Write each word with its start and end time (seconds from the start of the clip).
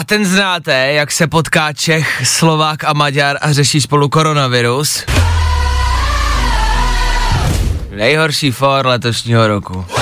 A 0.00 0.04
ten 0.04 0.26
znáte, 0.26 0.92
jak 0.92 1.12
se 1.12 1.26
potká 1.26 1.72
Čech, 1.72 2.22
Slovák 2.24 2.84
a 2.84 2.92
Maďar 2.92 3.38
a 3.40 3.52
řeší 3.52 3.80
spolu 3.80 4.08
koronavirus? 4.08 5.04
Nejhorší 7.90 8.50
for 8.50 8.86
letošního 8.86 9.48
roku. 9.48 9.84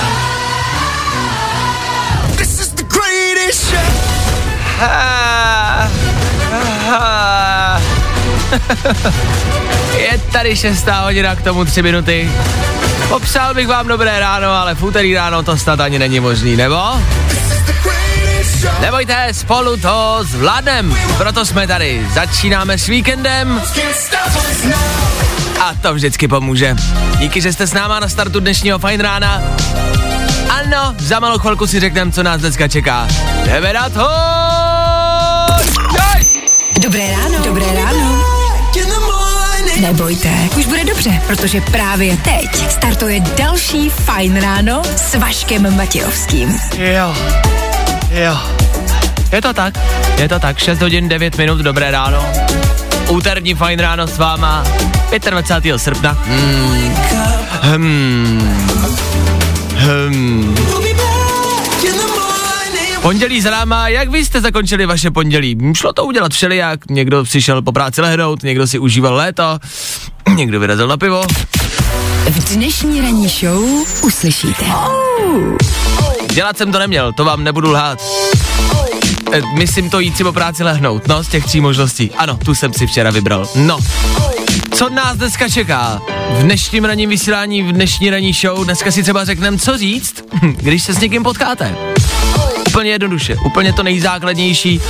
Je 9.97 10.21
tady 10.31 10.55
šestá 10.55 11.01
hodina, 11.01 11.35
k 11.35 11.41
tomu 11.41 11.65
tři 11.65 11.81
minuty. 11.81 12.31
Popsal 13.09 13.53
bych 13.53 13.67
vám 13.67 13.87
dobré 13.87 14.19
ráno, 14.19 14.51
ale 14.51 14.75
v 14.75 14.83
úterý 14.83 15.13
ráno 15.13 15.43
to 15.43 15.57
snad 15.57 15.79
ani 15.79 15.99
není 15.99 16.19
možný, 16.19 16.55
nebo? 16.55 16.75
Nebojte, 18.81 19.27
spolu 19.31 19.77
to 19.77 20.19
zvládnem, 20.21 20.97
proto 21.17 21.45
jsme 21.45 21.67
tady. 21.67 22.07
Začínáme 22.13 22.77
s 22.77 22.87
víkendem 22.87 23.61
a 25.59 25.73
to 25.81 25.93
vždycky 25.93 26.27
pomůže. 26.27 26.75
Díky, 27.17 27.41
že 27.41 27.53
jste 27.53 27.67
s 27.67 27.73
náma 27.73 27.99
na 27.99 28.09
startu 28.09 28.39
dnešního 28.39 28.79
fajn 28.79 29.01
rána. 29.01 29.41
Ano, 30.49 30.95
za 30.97 31.19
malou 31.19 31.39
chvilku 31.39 31.67
si 31.67 31.79
řekneme, 31.79 32.11
co 32.11 32.23
nás 32.23 32.41
dneska 32.41 32.67
čeká. 32.67 33.07
Jdeme 33.45 33.73
na 33.73 33.89
to! 33.89 34.09
Dobré 36.81 37.11
ráno. 37.11 37.45
Dobré 37.45 37.65
ráno. 37.75 38.25
Nebojte, 39.81 40.29
už 40.57 40.65
bude 40.65 40.83
dobře, 40.83 41.21
protože 41.27 41.61
právě 41.61 42.17
teď 42.17 42.71
startuje 42.71 43.19
další 43.19 43.89
Fajn 43.89 44.41
ráno 44.41 44.81
s 44.95 45.15
Vaškem 45.15 45.77
Matějovským. 45.77 46.59
Jo, 46.77 47.15
jo. 48.11 48.37
Je 49.31 49.41
to 49.41 49.53
tak, 49.53 49.73
je 50.17 50.29
to 50.29 50.39
tak, 50.39 50.57
6 50.57 50.81
hodin 50.81 51.09
9 51.09 51.37
minut, 51.37 51.59
dobré 51.59 51.91
ráno. 51.91 52.25
Úterní 53.09 53.53
fajn 53.55 53.79
ráno 53.79 54.07
s 54.07 54.17
váma, 54.17 54.63
25. 55.29 55.79
srpna. 55.79 56.17
Hmm. 56.25 56.95
Hmm. 57.61 58.65
Hmm. 59.75 60.55
Pondělí 63.01 63.41
za 63.41 63.51
náma, 63.51 63.87
jak 63.87 64.09
vy 64.09 64.25
jste 64.25 64.41
zakončili 64.41 64.85
vaše 64.85 65.11
pondělí? 65.11 65.57
Šlo 65.75 65.93
to 65.93 66.05
udělat 66.05 66.33
všelijak, 66.33 66.79
někdo 66.89 67.25
si 67.25 67.41
šel 67.41 67.61
po 67.61 67.71
práci 67.71 68.01
lehnout, 68.01 68.43
někdo 68.43 68.67
si 68.67 68.79
užíval 68.79 69.15
léto, 69.15 69.59
někdo 70.35 70.59
vyrazil 70.59 70.87
na 70.87 70.97
pivo. 70.97 71.21
V 72.29 72.53
dnešní 72.53 73.01
ranní 73.01 73.27
show 73.27 73.63
uslyšíte. 74.03 74.65
Dělat 76.33 76.57
jsem 76.57 76.71
to 76.71 76.79
neměl, 76.79 77.13
to 77.13 77.25
vám 77.25 77.43
nebudu 77.43 77.71
lhát. 77.71 77.99
E, 79.33 79.41
myslím 79.57 79.89
to 79.89 79.99
jít 79.99 80.17
si 80.17 80.23
po 80.23 80.33
práci 80.33 80.63
lehnout, 80.63 81.07
no, 81.07 81.23
z 81.23 81.27
těch 81.27 81.45
tří 81.45 81.61
možností. 81.61 82.11
Ano, 82.17 82.37
tu 82.37 82.55
jsem 82.55 82.73
si 82.73 82.87
včera 82.87 83.11
vybral. 83.11 83.47
No. 83.55 83.79
Co 84.73 84.89
nás 84.89 85.17
dneska 85.17 85.49
čeká? 85.49 86.01
V 86.31 86.43
dnešním 86.43 86.85
ranním 86.85 87.09
vysílání, 87.09 87.63
v 87.63 87.71
dnešní 87.71 88.09
ranní 88.09 88.33
show, 88.33 88.65
dneska 88.65 88.91
si 88.91 89.03
třeba 89.03 89.25
řekneme, 89.25 89.57
co 89.57 89.77
říct, 89.77 90.23
když 90.41 90.83
se 90.83 90.93
s 90.93 90.99
někým 90.99 91.23
potkáte. 91.23 91.75
Úplně 92.67 92.91
jednoduše, 92.91 93.35
úplně 93.45 93.73
to 93.73 93.83
nejzákladnější. 93.83 94.81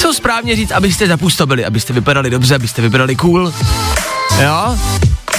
Co 0.00 0.14
správně 0.14 0.56
říct, 0.56 0.70
abyste 0.72 1.06
zapůsobili, 1.06 1.64
abyste 1.64 1.92
vypadali 1.92 2.30
dobře, 2.30 2.54
abyste 2.54 2.82
vypadali 2.82 3.16
cool. 3.16 3.52
Jo? 4.42 4.78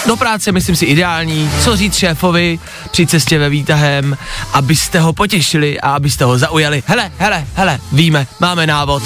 Do 0.08 0.16
práce 0.16 0.52
myslím 0.52 0.76
si 0.76 0.86
ideální, 0.86 1.52
co 1.64 1.76
říct 1.76 1.98
šéfovi 1.98 2.60
při 2.92 3.08
cestě 3.08 3.40
ve 3.40 3.50
výtahem, 3.50 4.18
abyste 4.54 5.00
ho 5.00 5.14
potěšili 5.14 5.80
a 5.80 5.92
abyste 5.92 6.26
ho 6.26 6.38
zaujali. 6.38 6.84
Hele, 6.86 7.12
hele, 7.18 7.46
hele, 7.56 7.80
víme, 7.92 8.28
máme 8.40 8.68
návod. 8.68 9.04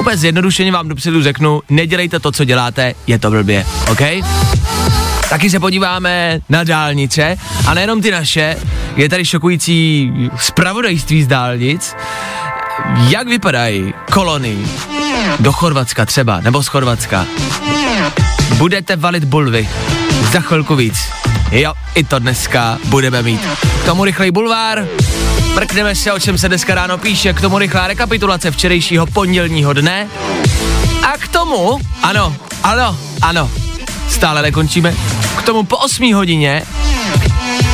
Úplně 0.00 0.16
zjednodušeně 0.16 0.72
vám 0.72 0.88
dopředu 0.88 1.22
řeknu, 1.22 1.62
nedělejte 1.70 2.20
to, 2.20 2.32
co 2.32 2.44
děláte, 2.44 2.94
je 3.06 3.18
to 3.18 3.30
blbě, 3.30 3.66
OK? 3.90 4.00
Taky 5.30 5.50
se 5.50 5.60
podíváme 5.60 6.40
na 6.48 6.64
dálnice 6.64 7.36
a 7.66 7.74
nejenom 7.74 8.02
ty 8.02 8.10
naše, 8.10 8.56
je 8.96 9.08
tady 9.08 9.24
šokující 9.24 10.12
zpravodajství 10.38 11.22
z 11.22 11.26
dálnic, 11.26 11.94
jak 13.08 13.28
vypadají 13.28 13.94
kolony 14.12 14.58
do 15.40 15.52
Chorvatska 15.52 16.06
třeba, 16.06 16.40
nebo 16.40 16.62
z 16.62 16.66
Chorvatska. 16.66 17.26
Budete 18.56 18.96
valit 18.96 19.24
bulvy, 19.24 19.68
za 20.32 20.40
chvilku 20.40 20.76
víc. 20.76 20.98
Jo, 21.50 21.72
i 21.94 22.04
to 22.04 22.18
dneska 22.18 22.78
budeme 22.84 23.22
mít. 23.22 23.40
K 23.82 23.86
tomu 23.86 24.04
rychlej 24.04 24.30
bulvár, 24.30 24.86
mrkneme 25.54 25.94
se, 25.94 26.12
o 26.12 26.18
čem 26.18 26.38
se 26.38 26.48
dneska 26.48 26.74
ráno 26.74 26.98
píše, 26.98 27.32
k 27.32 27.40
tomu 27.40 27.58
rychlá 27.58 27.86
rekapitulace 27.86 28.50
včerejšího 28.50 29.06
pondělního 29.06 29.72
dne. 29.72 30.08
A 31.02 31.18
k 31.18 31.28
tomu, 31.28 31.80
ano, 32.02 32.36
ano, 32.62 32.98
ano, 33.22 33.50
stále 34.08 34.42
nekončíme, 34.42 34.94
k 35.38 35.42
tomu 35.42 35.62
po 35.62 35.76
8 35.76 36.14
hodině 36.14 36.62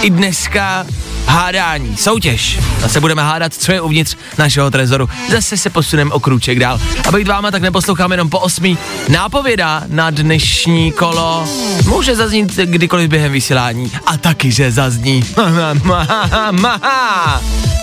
i 0.03 0.11
dneska 0.11 0.87
hádání, 1.27 1.97
soutěž. 1.97 2.59
Zase 2.81 3.01
budeme 3.01 3.23
hádat, 3.23 3.55
co 3.55 3.73
je 3.73 3.81
uvnitř 3.81 4.17
našeho 4.39 4.71
trezoru. 4.71 5.09
Zase 5.31 5.57
se 5.57 5.71
posuneme 5.71 6.11
o 6.11 6.21
krůček 6.21 6.59
dál. 6.59 6.81
A 7.09 7.12
být 7.12 7.29
váma 7.29 7.51
tak 7.51 7.62
neposloucháme 7.62 8.15
jenom 8.15 8.31
po 8.31 8.39
osmi. 8.41 8.79
Nápověda 9.09 9.83
na 9.87 10.11
dnešní 10.11 10.93
kolo 10.93 11.49
může 11.85 12.17
zaznít 12.17 12.57
kdykoliv 12.57 13.11
během 13.11 13.33
vysílání. 13.33 13.93
A 14.07 14.17
taky, 14.17 14.53
že 14.53 14.73
zazní. 14.73 15.25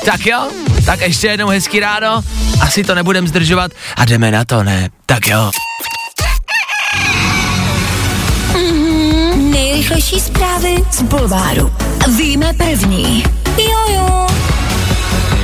tak 0.06 0.26
jo, 0.26 0.48
tak 0.86 1.02
ještě 1.02 1.28
jednou 1.28 1.48
hezký 1.48 1.80
ráno. 1.80 2.24
Asi 2.62 2.84
to 2.84 2.96
nebudem 2.96 3.28
zdržovat 3.28 3.72
a 3.96 4.06
jdeme 4.06 4.32
na 4.32 4.46
to, 4.46 4.64
ne? 4.64 4.90
Tak 5.06 5.28
jo. 5.28 5.52
Nejrychlejší 9.92 10.26
zprávy 10.26 10.76
z 10.92 11.02
Bulváru. 11.02 11.72
Víme 12.18 12.54
první. 12.54 13.24
Jojo. 13.58 14.28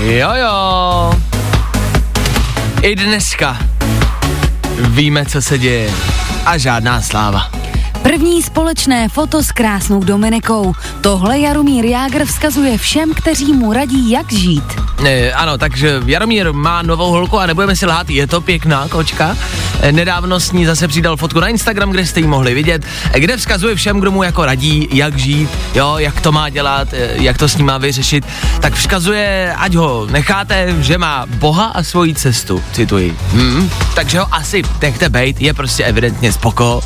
Jo 0.02 0.30
jo. 0.36 1.14
I 2.82 2.96
dneska 2.96 3.58
víme, 4.80 5.26
co 5.26 5.42
se 5.42 5.58
děje. 5.58 5.92
A 6.46 6.58
žádná 6.58 7.02
sláva. 7.02 7.52
První 8.02 8.44
společné 8.44 9.10
foto 9.10 9.44
s 9.44 9.52
krásnou 9.52 10.00
Dominikou. 10.04 10.74
Tohle 11.02 11.40
Jaromír 11.40 11.86
Jágr 11.86 12.26
vzkazuje 12.26 12.78
všem, 12.78 13.14
kteří 13.14 13.54
mu 13.54 13.74
radí, 13.74 14.12
jak 14.12 14.34
žít. 14.34 14.87
E, 15.06 15.32
ano, 15.34 15.58
takže 15.58 16.02
Jaromír 16.06 16.54
má 16.54 16.82
novou 16.82 17.12
holku 17.12 17.40
a 17.40 17.46
nebudeme 17.46 17.76
si 17.76 17.86
lhát, 17.86 18.10
je 18.10 18.28
to 18.28 18.42
pěkná 18.42 18.88
kočka. 18.88 19.38
E, 19.82 19.92
nedávno 19.92 20.40
s 20.40 20.52
ní 20.52 20.66
zase 20.66 20.88
přidal 20.88 21.18
fotku 21.18 21.40
na 21.40 21.48
Instagram, 21.48 21.92
kde 21.92 22.06
jste 22.06 22.20
ji 22.20 22.28
mohli 22.28 22.54
vidět, 22.54 22.86
e, 23.14 23.20
kde 23.20 23.38
vzkazuje 23.38 23.76
všem, 23.76 24.00
kdo 24.00 24.12
mu 24.12 24.24
jako 24.24 24.46
radí, 24.46 24.88
jak 24.92 25.18
žít, 25.18 25.50
jo, 25.76 25.96
jak 25.98 26.22
to 26.22 26.32
má 26.32 26.50
dělat, 26.50 26.88
jak 27.14 27.38
to 27.38 27.50
s 27.50 27.58
ním 27.58 27.66
má 27.66 27.78
vyřešit. 27.78 28.26
Tak 28.62 28.74
vzkazuje, 28.74 29.54
ať 29.58 29.76
ho 29.76 30.08
necháte, 30.12 30.76
že 30.80 30.98
má 30.98 31.26
Boha 31.26 31.66
a 31.66 31.84
svoji 31.84 32.16
cestu, 32.16 32.64
cituji. 32.72 33.18
Hmm, 33.32 33.70
takže 33.96 34.20
ho 34.20 34.28
asi 34.32 34.62
nechte 34.82 35.10
bejt, 35.10 35.42
je 35.42 35.54
prostě 35.54 35.84
evidentně 35.84 36.32
spoko. 36.32 36.82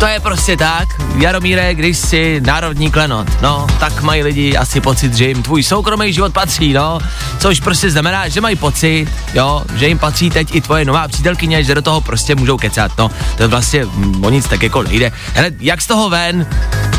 To 0.00 0.06
je 0.06 0.20
prostě 0.20 0.56
tak, 0.56 0.88
Jaromíre, 1.16 1.74
když 1.74 1.98
jsi 1.98 2.40
národní 2.44 2.90
klenot, 2.90 3.42
no, 3.42 3.66
tak 3.80 4.02
mají 4.02 4.22
lidi 4.22 4.56
asi 4.56 4.80
pocit, 4.80 5.14
že 5.14 5.28
jim 5.28 5.42
tvůj 5.42 5.62
soukromý 5.62 6.12
život 6.12 6.32
patří, 6.32 6.72
no, 6.72 6.98
což 7.38 7.60
prostě 7.60 7.90
znamená, 7.90 8.28
že 8.28 8.40
mají 8.40 8.56
pocit, 8.56 9.06
jo, 9.34 9.62
že 9.74 9.88
jim 9.88 9.98
patří 9.98 10.30
teď 10.30 10.54
i 10.54 10.60
tvoje 10.60 10.84
nová 10.84 11.08
přítelkyně, 11.08 11.64
že 11.64 11.74
do 11.74 11.82
toho 11.82 12.00
prostě 12.00 12.34
můžou 12.34 12.56
kecat, 12.56 12.92
no, 12.98 13.10
to 13.36 13.42
je 13.42 13.46
vlastně 13.46 13.84
mm, 13.84 14.24
o 14.24 14.30
nic 14.30 14.48
tak 14.48 14.62
jako 14.62 14.82
nejde. 14.82 15.12
Hele, 15.34 15.50
jak 15.60 15.82
z 15.82 15.86
toho 15.86 16.10
ven, 16.10 16.46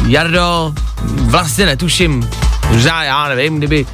Jardo, 0.08 0.74
vlastně 1.04 1.66
netuším, 1.66 2.30
možná 2.70 3.04
já 3.04 3.28
nevím, 3.28 3.58
kdyby 3.58 3.86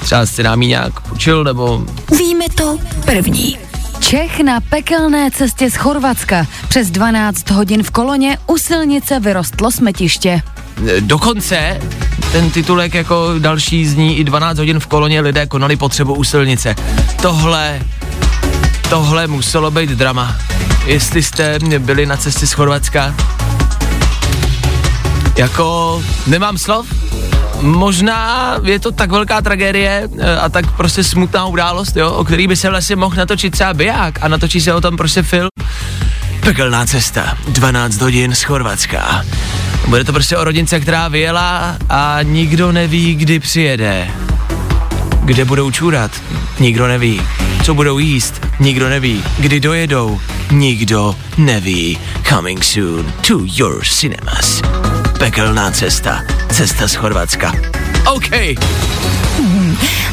třeba 0.00 0.26
si 0.26 0.42
nám 0.42 0.62
ji 0.62 0.68
nějak 0.68 1.12
učil, 1.12 1.44
nebo 1.44 1.84
Víme 2.18 2.44
to 2.56 2.78
první. 3.04 3.71
Čech 4.02 4.40
na 4.40 4.60
pekelné 4.60 5.30
cestě 5.30 5.70
z 5.70 5.74
Chorvatska. 5.74 6.46
Přes 6.68 6.90
12 6.90 7.50
hodin 7.50 7.82
v 7.82 7.90
koloně 7.90 8.38
u 8.46 8.58
silnice 8.58 9.20
vyrostlo 9.20 9.70
smetiště. 9.70 10.42
Dokonce 11.00 11.80
ten 12.32 12.50
titulek 12.50 12.94
jako 12.94 13.34
další 13.38 13.86
zní 13.86 14.18
i 14.18 14.24
12 14.24 14.58
hodin 14.58 14.80
v 14.80 14.86
koloně 14.86 15.20
lidé 15.20 15.46
konali 15.46 15.76
potřebu 15.76 16.14
u 16.14 16.24
silnice. 16.24 16.74
Tohle 17.22 17.80
tohle 18.90 19.26
muselo 19.26 19.70
být 19.70 19.90
drama. 19.90 20.36
Jestli 20.84 21.22
jste 21.22 21.58
byli 21.78 22.06
na 22.06 22.16
cestě 22.16 22.46
z 22.46 22.52
Chorvatska, 22.52 23.14
jako 25.36 26.02
nemám 26.26 26.58
slov, 26.58 26.86
možná 27.62 28.56
je 28.62 28.78
to 28.78 28.92
tak 28.92 29.10
velká 29.10 29.40
tragédie 29.40 30.08
eh, 30.18 30.36
a 30.36 30.48
tak 30.48 30.76
prostě 30.76 31.04
smutná 31.04 31.46
událost, 31.46 31.96
jo, 31.96 32.10
o 32.10 32.24
který 32.24 32.48
by 32.48 32.56
se 32.56 32.70
vlastně 32.70 32.96
mohl 32.96 33.16
natočit 33.16 33.52
třeba 33.52 33.74
biják 33.74 34.18
a 34.22 34.28
natočí 34.28 34.60
se 34.60 34.74
o 34.74 34.80
tom 34.80 34.96
prostě 34.96 35.22
film. 35.22 35.48
Pekelná 36.40 36.86
cesta, 36.86 37.38
12 37.48 38.00
hodin 38.00 38.34
z 38.34 38.42
Chorvatska. 38.42 39.24
Bude 39.88 40.04
to 40.04 40.12
prostě 40.12 40.36
o 40.36 40.44
rodince, 40.44 40.80
která 40.80 41.08
vyjela 41.08 41.76
a 41.88 42.18
nikdo 42.22 42.72
neví, 42.72 43.14
kdy 43.14 43.40
přijede. 43.40 44.10
Kde 45.24 45.44
budou 45.44 45.70
čůrat? 45.70 46.10
Nikdo 46.60 46.88
neví. 46.88 47.22
Co 47.64 47.74
budou 47.74 47.98
jíst? 47.98 48.46
Nikdo 48.60 48.88
neví. 48.88 49.24
Kdy 49.38 49.60
dojedou? 49.60 50.20
Nikdo 50.50 51.16
neví. 51.38 51.98
Coming 52.28 52.64
soon 52.64 53.12
to 53.28 53.40
your 53.44 53.84
cinemas. 53.84 54.62
Pekelná 55.18 55.70
cesta. 55.70 56.41
Cesta 56.62 56.88
z 56.88 56.94
Chorvatska. 56.94 57.52
OK. 58.06 58.30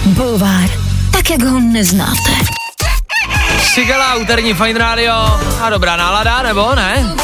Bulvár, 0.05 0.69
tak 1.11 1.29
jak 1.29 1.43
ho 1.43 1.59
neznáte. 1.59 2.58
Sigala, 3.79 4.15
úterní 4.15 4.53
Fine 4.53 4.79
Radio. 4.79 5.13
A 5.61 5.69
dobrá 5.69 5.97
nálada, 5.97 6.41
nebo 6.41 6.75
ne? 6.75 7.15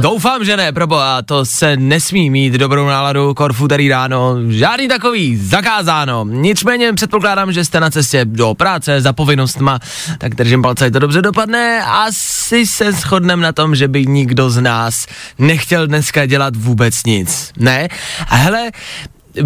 Doufám, 0.00 0.44
že 0.44 0.56
ne, 0.56 0.72
proboha, 0.72 1.22
to 1.22 1.44
se 1.44 1.76
nesmí 1.76 2.30
mít 2.30 2.52
dobrou 2.52 2.86
náladu 2.86 3.34
korfuterý 3.34 3.88
ráno, 3.88 4.36
žádný 4.48 4.88
takový, 4.88 5.36
zakázáno. 5.36 6.24
Nicméně 6.24 6.92
předpokládám, 6.92 7.52
že 7.52 7.64
jste 7.64 7.80
na 7.80 7.90
cestě 7.90 8.24
do 8.24 8.54
práce 8.54 9.00
za 9.00 9.12
povinnostma, 9.12 9.78
tak 10.18 10.34
držím 10.34 10.62
palce, 10.62 10.90
to 10.90 10.98
dobře 10.98 11.22
dopadne. 11.22 11.82
Asi 11.82 12.66
se 12.66 12.92
shodneme 12.92 13.42
na 13.42 13.52
tom, 13.52 13.74
že 13.74 13.88
by 13.88 14.06
nikdo 14.06 14.50
z 14.50 14.60
nás 14.60 15.06
nechtěl 15.38 15.86
dneska 15.86 16.26
dělat 16.26 16.56
vůbec 16.56 17.04
nic, 17.04 17.52
ne? 17.56 17.88
A 18.28 18.36
hele, 18.36 18.70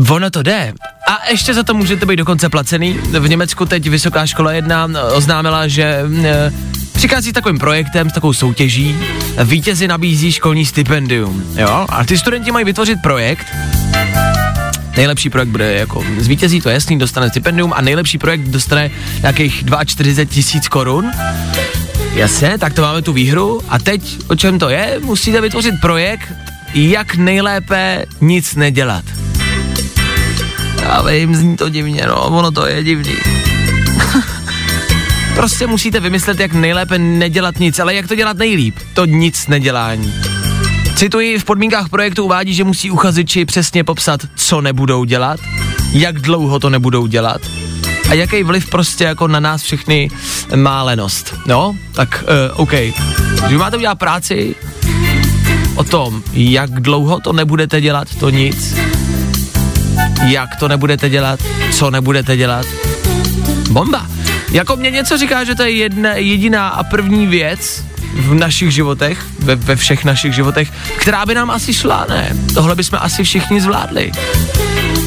Ono 0.09 0.31
to 0.31 0.43
jde. 0.43 0.73
A 1.09 1.31
ještě 1.31 1.55
za 1.55 1.63
to 1.63 1.75
můžete 1.75 2.07
být 2.07 2.17
dokonce 2.17 2.49
placený. 2.49 2.93
V 2.93 3.29
Německu 3.29 3.67
teď 3.67 3.89
Vysoká 3.89 4.27
škola 4.27 4.53
1 4.53 4.89
oznámila, 5.13 5.69
že 5.69 6.05
e, 6.25 6.53
přichází 6.93 7.31
s 7.31 7.33
takovým 7.33 7.59
projektem, 7.59 8.11
s 8.11 8.13
takovou 8.13 8.33
soutěží. 8.33 8.97
Vítězi 9.45 9.89
nabízí 9.89 10.33
školní 10.33 10.67
stipendium. 10.67 11.45
Jo? 11.57 11.87
A 11.89 12.05
ty 12.05 12.19
studenti 12.19 12.53
mají 12.53 12.65
vytvořit 12.65 13.03
projekt, 13.03 13.47
Nejlepší 14.97 15.31
projekt 15.31 15.49
bude 15.49 15.75
jako 15.75 16.05
zvítězí, 16.19 16.61
to 16.61 16.69
je 16.69 16.75
jasný, 16.75 16.99
dostane 16.99 17.31
stipendium 17.31 17.73
a 17.77 17.81
nejlepší 17.81 18.19
projekt 18.19 18.41
dostane 18.41 18.91
nějakých 19.21 19.65
42 19.87 20.35
tisíc 20.35 20.69
korun. 20.69 21.11
Jasně, 22.15 22.59
tak 22.59 22.73
to 22.75 22.83
máme 22.83 23.03
tu 23.03 23.13
výhru 23.13 23.61
a 23.69 23.79
teď 23.79 24.19
o 24.29 24.37
čem 24.37 24.59
to 24.59 24.69
je? 24.69 25.01
Musíte 25.03 25.41
vytvořit 25.41 25.75
projekt, 25.81 26.33
jak 26.75 27.17
nejlépe 27.17 28.05
nic 28.21 28.55
nedělat. 28.55 29.05
Já 30.83 31.03
vím, 31.03 31.35
zní 31.35 31.57
to 31.57 31.69
divně, 31.69 32.05
no, 32.09 32.23
ono 32.23 32.51
to 32.51 32.67
je 32.67 32.85
divný. 32.85 33.15
prostě 35.35 35.67
musíte 35.67 36.01
vymyslet, 36.01 36.41
jak 36.41 36.53
nejlépe 36.53 36.99
nedělat 36.99 37.59
nic, 37.59 37.79
ale 37.79 37.95
jak 37.95 38.09
to 38.09 38.15
dělat 38.15 38.37
nejlíp, 38.37 38.77
to 38.95 39.05
nic 39.05 39.47
nedělání. 39.47 40.15
Cituji, 40.97 41.39
v 41.39 41.45
podmínkách 41.45 41.89
projektu 41.89 42.25
uvádí, 42.25 42.55
že 42.55 42.65
musí 42.65 42.91
uchazeči 42.91 43.45
přesně 43.45 43.85
popsat, 43.85 44.21
co 44.35 44.61
nebudou 44.61 45.05
dělat, 45.05 45.41
jak 45.93 46.21
dlouho 46.21 46.59
to 46.59 46.71
nebudou 46.71 47.07
dělat 47.07 47.41
a 48.11 48.15
jaký 48.15 48.43
vliv 48.43 48.71
prostě 48.71 49.05
jako 49.05 49.29
na 49.29 49.41
nás 49.41 49.63
všechny 49.63 50.11
má 50.57 50.83
lenost. 50.83 51.35
No, 51.47 51.77
tak 51.93 52.25
uh, 52.55 52.61
OK. 52.61 52.73
Když 53.47 53.59
máte 53.59 53.77
udělat 53.77 53.99
práci 53.99 54.55
o 55.75 55.85
tom, 55.85 56.23
jak 56.33 56.81
dlouho 56.81 57.21
to 57.21 57.33
nebudete 57.33 57.81
dělat, 57.81 58.09
to 58.21 58.31
nic, 58.31 58.75
jak 60.27 60.57
to 60.57 60.69
nebudete 60.69 61.09
dělat, 61.09 61.41
co 61.73 61.91
nebudete 61.91 62.37
dělat. 62.37 62.67
Bomba. 63.71 64.07
Jako 64.53 64.77
mě 64.77 64.91
něco 64.91 65.19
říká, 65.19 65.45
že 65.45 65.55
to 65.55 65.63
je 65.63 65.71
jedna, 65.71 66.13
jediná 66.13 66.69
a 66.69 66.83
první 66.83 67.27
věc 67.27 67.85
v 68.15 68.35
našich 68.35 68.71
životech, 68.71 69.27
ve, 69.39 69.57
ve 69.57 69.77
všech 69.77 70.05
našich 70.05 70.35
životech, 70.35 70.73
která 70.97 71.27
by 71.27 71.35
nám 71.35 71.51
asi 71.51 71.75
šla, 71.75 72.07
ne? 72.09 72.37
Tohle 72.55 72.75
bychom 72.75 72.99
asi 73.03 73.25
všichni 73.25 73.61
zvládli. 73.61 74.13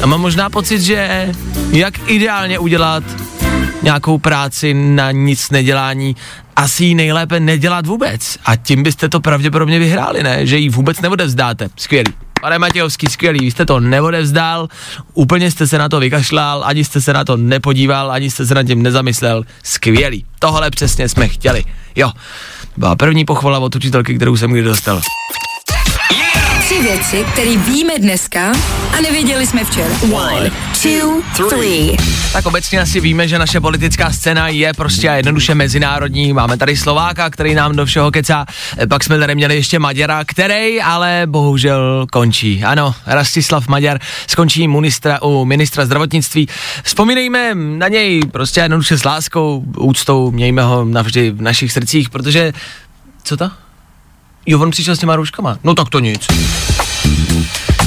A 0.02 0.06
mám 0.06 0.20
možná 0.20 0.50
pocit, 0.50 0.80
že 0.80 1.28
jak 1.72 2.10
ideálně 2.10 2.58
udělat 2.58 3.04
nějakou 3.82 4.18
práci 4.18 4.74
na 4.74 5.10
nic 5.10 5.50
nedělání, 5.50 6.16
asi 6.56 6.84
ji 6.84 6.94
nejlépe 6.94 7.40
nedělat 7.40 7.86
vůbec. 7.86 8.38
A 8.44 8.56
tím 8.56 8.82
byste 8.82 9.08
to 9.08 9.20
pravděpodobně 9.20 9.78
vyhráli, 9.78 10.22
ne? 10.22 10.46
Že 10.46 10.58
ji 10.58 10.68
vůbec 10.68 11.00
neodevzdáte. 11.00 11.68
Skvělý. 11.76 12.23
Pane 12.44 12.58
Matějovský, 12.58 13.06
skvělý, 13.06 13.40
vy 13.40 13.50
jste 13.50 13.66
to 13.66 13.80
neodevzdal, 13.80 14.68
úplně 15.14 15.50
jste 15.50 15.66
se 15.66 15.78
na 15.78 15.88
to 15.88 16.00
vykašlal, 16.00 16.64
ani 16.64 16.84
jste 16.84 17.00
se 17.00 17.12
na 17.12 17.24
to 17.24 17.36
nepodíval, 17.36 18.12
ani 18.12 18.30
jste 18.30 18.46
se 18.46 18.54
nad 18.54 18.62
tím 18.62 18.82
nezamyslel. 18.82 19.44
Skvělý. 19.62 20.24
Tohle 20.38 20.70
přesně 20.70 21.08
jsme 21.08 21.28
chtěli. 21.28 21.64
Jo, 21.96 22.10
byla 22.76 22.96
první 22.96 23.24
pochvala 23.24 23.58
od 23.58 23.76
učitelky, 23.76 24.16
kterou 24.16 24.36
jsem 24.36 24.50
kdy 24.50 24.62
dostal. 24.62 25.00
Tři 26.64 26.82
věci, 26.82 27.24
které 27.32 27.56
víme 27.56 27.92
dneska 27.98 28.52
a 28.98 29.00
nevěděli 29.00 29.46
jsme 29.46 29.64
včera. 29.64 29.94
One, 30.12 30.50
two, 30.82 31.48
three. 31.48 31.96
Tak 32.32 32.46
obecně 32.46 32.80
asi 32.80 33.00
víme, 33.00 33.28
že 33.28 33.38
naše 33.38 33.60
politická 33.60 34.12
scéna 34.12 34.48
je 34.48 34.72
prostě 34.74 35.08
a 35.08 35.14
jednoduše 35.14 35.54
mezinárodní. 35.54 36.32
Máme 36.32 36.56
tady 36.56 36.76
Slováka, 36.76 37.30
který 37.30 37.54
nám 37.54 37.76
do 37.76 37.86
všeho 37.86 38.10
kecá. 38.10 38.46
Pak 38.88 39.04
jsme 39.04 39.18
tady 39.18 39.34
měli 39.34 39.54
ještě 39.54 39.78
Maďara, 39.78 40.24
který 40.24 40.82
ale 40.82 41.22
bohužel 41.26 42.06
končí. 42.12 42.64
Ano, 42.64 42.94
Rastislav 43.06 43.68
Maďar 43.68 43.98
skončí 44.26 44.68
ministra, 44.68 45.22
u 45.22 45.44
ministra 45.44 45.86
zdravotnictví. 45.86 46.48
Vzpomínejme 46.84 47.54
na 47.54 47.88
něj 47.88 48.22
prostě 48.32 48.60
jednoduše 48.60 48.98
s 48.98 49.04
láskou, 49.04 49.64
úctou, 49.78 50.30
mějme 50.30 50.62
ho 50.62 50.84
navždy 50.84 51.30
v 51.30 51.42
našich 51.42 51.72
srdcích, 51.72 52.10
protože... 52.10 52.52
Co 53.24 53.36
to? 53.36 53.50
Jo, 54.46 54.60
on 54.60 54.70
přišel 54.70 54.96
s 54.96 54.98
těma 54.98 55.16
rouškama. 55.16 55.58
No 55.64 55.74
tak 55.74 55.88
to 55.88 56.00
nic. 56.00 56.26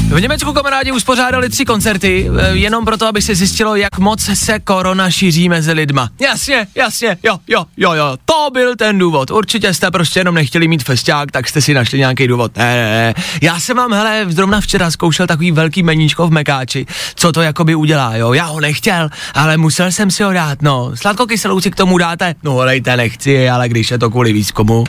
V 0.09 0.21
Německu 0.21 0.53
kamarádi 0.53 0.91
uspořádali 0.91 1.49
tři 1.49 1.65
koncerty, 1.65 2.29
eh, 2.39 2.49
jenom 2.51 2.85
proto, 2.85 3.07
aby 3.07 3.21
se 3.21 3.35
zjistilo, 3.35 3.75
jak 3.75 3.99
moc 3.99 4.29
se 4.33 4.59
korona 4.59 5.11
šíří 5.11 5.49
mezi 5.49 5.71
lidma. 5.71 6.09
Jasně, 6.19 6.67
jasně, 6.75 7.17
jo, 7.23 7.39
jo, 7.47 7.65
jo, 7.77 7.93
jo, 7.93 8.17
to 8.25 8.49
byl 8.53 8.75
ten 8.75 8.97
důvod. 8.99 9.31
Určitě 9.31 9.73
jste 9.73 9.91
prostě 9.91 10.19
jenom 10.19 10.35
nechtěli 10.35 10.67
mít 10.67 10.83
festiák, 10.83 11.31
tak 11.31 11.47
jste 11.47 11.61
si 11.61 11.73
našli 11.73 11.99
nějaký 11.99 12.27
důvod. 12.27 12.57
Ne, 12.57 12.75
ne, 12.75 12.91
ne. 12.91 13.13
Já 13.41 13.59
jsem 13.59 13.77
vám, 13.77 13.93
hele, 13.93 14.25
zrovna 14.29 14.61
včera 14.61 14.91
zkoušel 14.91 15.27
takový 15.27 15.51
velký 15.51 15.83
meníčko 15.83 16.27
v 16.27 16.31
Mekáči, 16.31 16.85
co 17.15 17.31
to 17.31 17.41
jakoby 17.41 17.75
udělá, 17.75 18.15
jo. 18.15 18.33
Já 18.33 18.45
ho 18.45 18.59
nechtěl, 18.59 19.09
ale 19.33 19.57
musel 19.57 19.91
jsem 19.91 20.11
si 20.11 20.23
ho 20.23 20.33
dát, 20.33 20.61
no. 20.61 20.91
Sladkokyselou 20.95 21.61
si 21.61 21.71
k 21.71 21.75
tomu 21.75 21.97
dáte? 21.97 22.35
No, 22.43 22.65
dejte, 22.65 22.97
nechci, 22.97 23.49
ale 23.49 23.69
když 23.69 23.91
je 23.91 23.97
to 23.97 24.09
kvůli 24.09 24.33
výzkumu. 24.33 24.83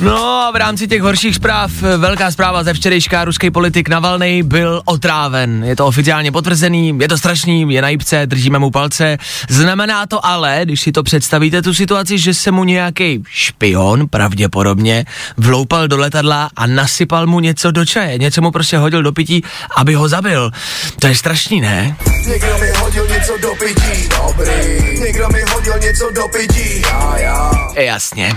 No 0.00 0.40
a 0.40 0.50
v 0.50 0.56
rámci 0.56 0.88
těch 0.88 1.02
horších 1.02 1.34
zpráv, 1.34 1.70
eh, 1.82 1.96
velká 1.96 2.30
zpráva 2.30 2.64
ze 2.64 2.74
včerejška, 2.74 3.24
ruský 3.24 3.50
politik 3.50 3.88
Navalny 3.88 4.42
byl 4.42 4.82
otráven. 4.84 5.64
Je 5.64 5.76
to 5.76 5.86
oficiálně 5.86 6.32
potvrzený, 6.32 6.98
je 7.00 7.08
to 7.08 7.18
strašný, 7.18 7.74
je 7.74 7.82
na 7.82 7.88
jípce, 7.88 8.26
držíme 8.26 8.58
mu 8.58 8.70
palce. 8.70 9.18
Znamená 9.48 10.06
to 10.06 10.26
ale, 10.26 10.60
když 10.64 10.80
si 10.80 10.92
to 10.92 11.02
představíte 11.02 11.62
tu 11.62 11.74
situaci, 11.74 12.18
že 12.18 12.34
se 12.34 12.50
mu 12.50 12.64
nějaký 12.64 13.22
špion, 13.28 14.08
pravděpodobně, 14.08 15.04
vloupal 15.36 15.88
do 15.88 15.96
letadla 15.96 16.50
a 16.56 16.66
nasypal 16.66 17.26
mu 17.26 17.40
něco 17.40 17.70
do 17.70 17.86
čaje, 17.86 18.18
něco 18.18 18.42
mu 18.42 18.50
prostě 18.50 18.78
hodil 18.78 19.02
do 19.02 19.12
pití, 19.12 19.42
aby 19.76 19.94
ho 19.94 20.08
zabil. 20.08 20.50
To 20.98 21.06
je 21.06 21.14
strašný, 21.14 21.60
ne? 21.60 21.96
Někdo 22.26 22.58
mi 22.60 22.70
hodil 22.70 23.06
něco 23.08 23.38
do 23.42 23.48
pití, 23.54 24.08
dobrý. 24.08 25.00
Někdo 25.04 25.28
mi 25.28 25.42
hodil 25.52 25.74
něco 25.82 26.10
do 26.10 26.28
pití, 26.28 26.82
já, 26.82 27.18
já. 27.18 27.52
Jasně. 27.76 28.36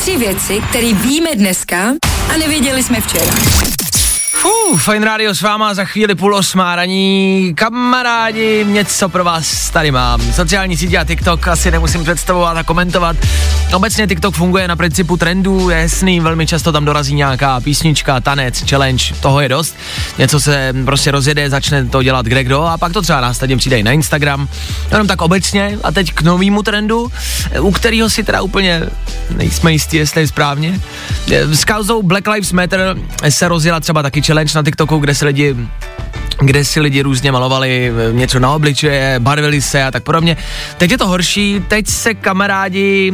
Tři 0.00 0.16
věci, 0.16 0.60
které 0.70 0.94
víme 0.94 1.30
dneska 1.34 1.76
a 2.34 2.36
nevěděli 2.36 2.82
jsme 2.82 3.00
včera. 3.00 3.32
Fú, 4.40 4.76
Fine 4.76 5.06
Radio 5.06 5.34
s 5.34 5.42
váma 5.42 5.74
za 5.74 5.84
chvíli 5.84 6.14
půl 6.14 6.34
osmá 6.34 6.76
raní. 6.76 7.52
Kamarádi, 7.56 8.64
něco 8.68 9.08
pro 9.08 9.24
vás 9.24 9.70
tady 9.70 9.90
mám. 9.90 10.32
Sociální 10.32 10.76
sítě 10.76 10.98
a 10.98 11.04
TikTok 11.04 11.48
asi 11.48 11.70
nemusím 11.70 12.04
představovat 12.04 12.56
a 12.56 12.62
komentovat. 12.62 13.16
Obecně 13.74 14.06
TikTok 14.06 14.34
funguje 14.34 14.68
na 14.68 14.76
principu 14.76 15.16
trendů, 15.16 15.70
je 15.70 15.78
jasný, 15.78 16.20
velmi 16.20 16.46
často 16.46 16.72
tam 16.72 16.84
dorazí 16.84 17.14
nějaká 17.14 17.60
písnička, 17.60 18.20
tanec, 18.20 18.70
challenge, 18.70 19.04
toho 19.20 19.40
je 19.40 19.48
dost. 19.48 19.76
Něco 20.18 20.40
se 20.40 20.74
prostě 20.84 21.10
rozjede, 21.10 21.50
začne 21.50 21.84
to 21.84 22.02
dělat 22.02 22.26
kde 22.26 22.44
kdo 22.44 22.62
a 22.62 22.78
pak 22.78 22.92
to 22.92 23.02
třeba 23.02 23.20
následně 23.20 23.56
přijde 23.56 23.78
i 23.78 23.82
na 23.82 23.92
Instagram. 23.92 24.48
Jenom 24.90 25.06
tak 25.06 25.22
obecně 25.22 25.78
a 25.82 25.92
teď 25.92 26.12
k 26.12 26.22
novému 26.22 26.62
trendu, 26.62 27.12
u 27.60 27.70
kterého 27.72 28.10
si 28.10 28.24
teda 28.24 28.42
úplně 28.42 28.82
nejsme 29.36 29.72
jistí, 29.72 29.96
jestli 29.96 30.20
je 30.20 30.28
správně. 30.28 30.80
S 31.28 31.64
kauzou 31.64 32.02
Black 32.02 32.26
Lives 32.26 32.52
Matter 32.52 32.96
se 33.28 33.48
rozjela 33.48 33.80
třeba 33.80 34.02
taky 34.02 34.22
challenge 34.22 34.52
na 34.54 34.62
TikToku, 34.62 34.98
kde 34.98 35.14
se 35.14 35.26
lidi 35.26 35.56
kde 36.42 36.64
si 36.64 36.80
lidi 36.80 37.02
různě 37.02 37.32
malovali 37.32 37.92
eh, 38.08 38.12
něco 38.12 38.38
na 38.40 38.50
obličeje, 38.50 39.16
barvili 39.18 39.62
se 39.62 39.84
a 39.84 39.90
tak 39.90 40.02
podobně. 40.02 40.36
Teď 40.78 40.90
je 40.90 40.98
to 40.98 41.06
horší, 41.06 41.64
teď 41.68 41.88
se 41.88 42.14
kamarádi, 42.14 43.12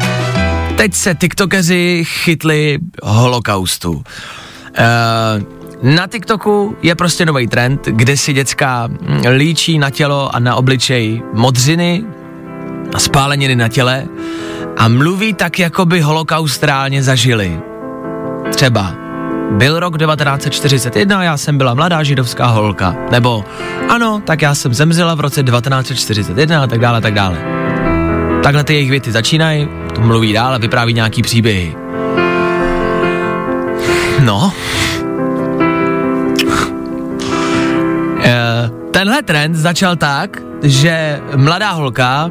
teď 0.76 0.94
se 0.94 1.14
tiktokeři 1.14 2.04
chytli 2.06 2.78
holokaustu. 3.02 3.92
Uh, 3.92 4.02
na 5.82 6.06
TikToku 6.06 6.76
je 6.82 6.94
prostě 6.94 7.26
nový 7.26 7.48
trend, 7.48 7.80
kde 7.84 8.16
si 8.16 8.32
děcka 8.32 8.86
mm, 8.86 9.22
líčí 9.36 9.78
na 9.78 9.90
tělo 9.90 10.34
a 10.34 10.38
na 10.38 10.54
obličej 10.54 11.22
modřiny 11.32 12.04
a 12.94 12.98
spáleniny 12.98 13.56
na 13.56 13.68
těle 13.68 14.06
a 14.76 14.88
mluví 14.88 15.34
tak, 15.34 15.58
jako 15.58 15.86
by 15.86 16.00
holokaust 16.00 16.64
reálně 16.64 17.02
zažili. 17.02 17.60
Třeba 18.50 18.94
byl 19.50 19.80
rok 19.80 19.98
1941, 19.98 21.24
já 21.24 21.36
jsem 21.36 21.58
byla 21.58 21.74
mladá 21.74 22.02
židovská 22.02 22.46
holka. 22.46 22.96
Nebo 23.10 23.44
ano, 23.88 24.22
tak 24.24 24.42
já 24.42 24.54
jsem 24.54 24.74
zemřela 24.74 25.14
v 25.14 25.20
roce 25.20 25.42
1941 25.42 26.62
a 26.62 26.66
tak 26.66 26.80
dále, 26.80 26.98
a 26.98 27.00
tak 27.00 27.14
dále. 27.14 27.38
Takhle 28.42 28.64
ty 28.64 28.74
jejich 28.74 28.90
věty 28.90 29.12
začínají, 29.12 29.68
to 29.94 30.00
mluví 30.00 30.32
dál 30.32 30.54
a 30.54 30.58
vypráví 30.58 30.94
nějaký 30.94 31.22
příběhy. 31.22 31.76
No. 34.20 34.52
Eh, 38.24 38.70
Tenhle 38.90 39.22
trend 39.22 39.54
začal 39.54 39.96
tak, 39.96 40.42
že 40.62 41.20
mladá 41.36 41.70
holka 41.70 42.30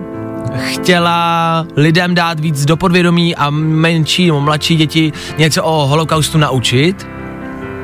chtěla 0.58 1.66
lidem 1.76 2.16
dát 2.16 2.40
víc 2.40 2.66
do 2.66 2.78
podvědomí 2.78 3.36
a 3.36 3.50
menší 3.50 4.28
nebo 4.28 4.42
mladší 4.42 4.76
děti 4.76 5.14
něco 5.38 5.64
o 5.64 5.88
holokaustu 5.88 6.38
naučit 6.38 7.08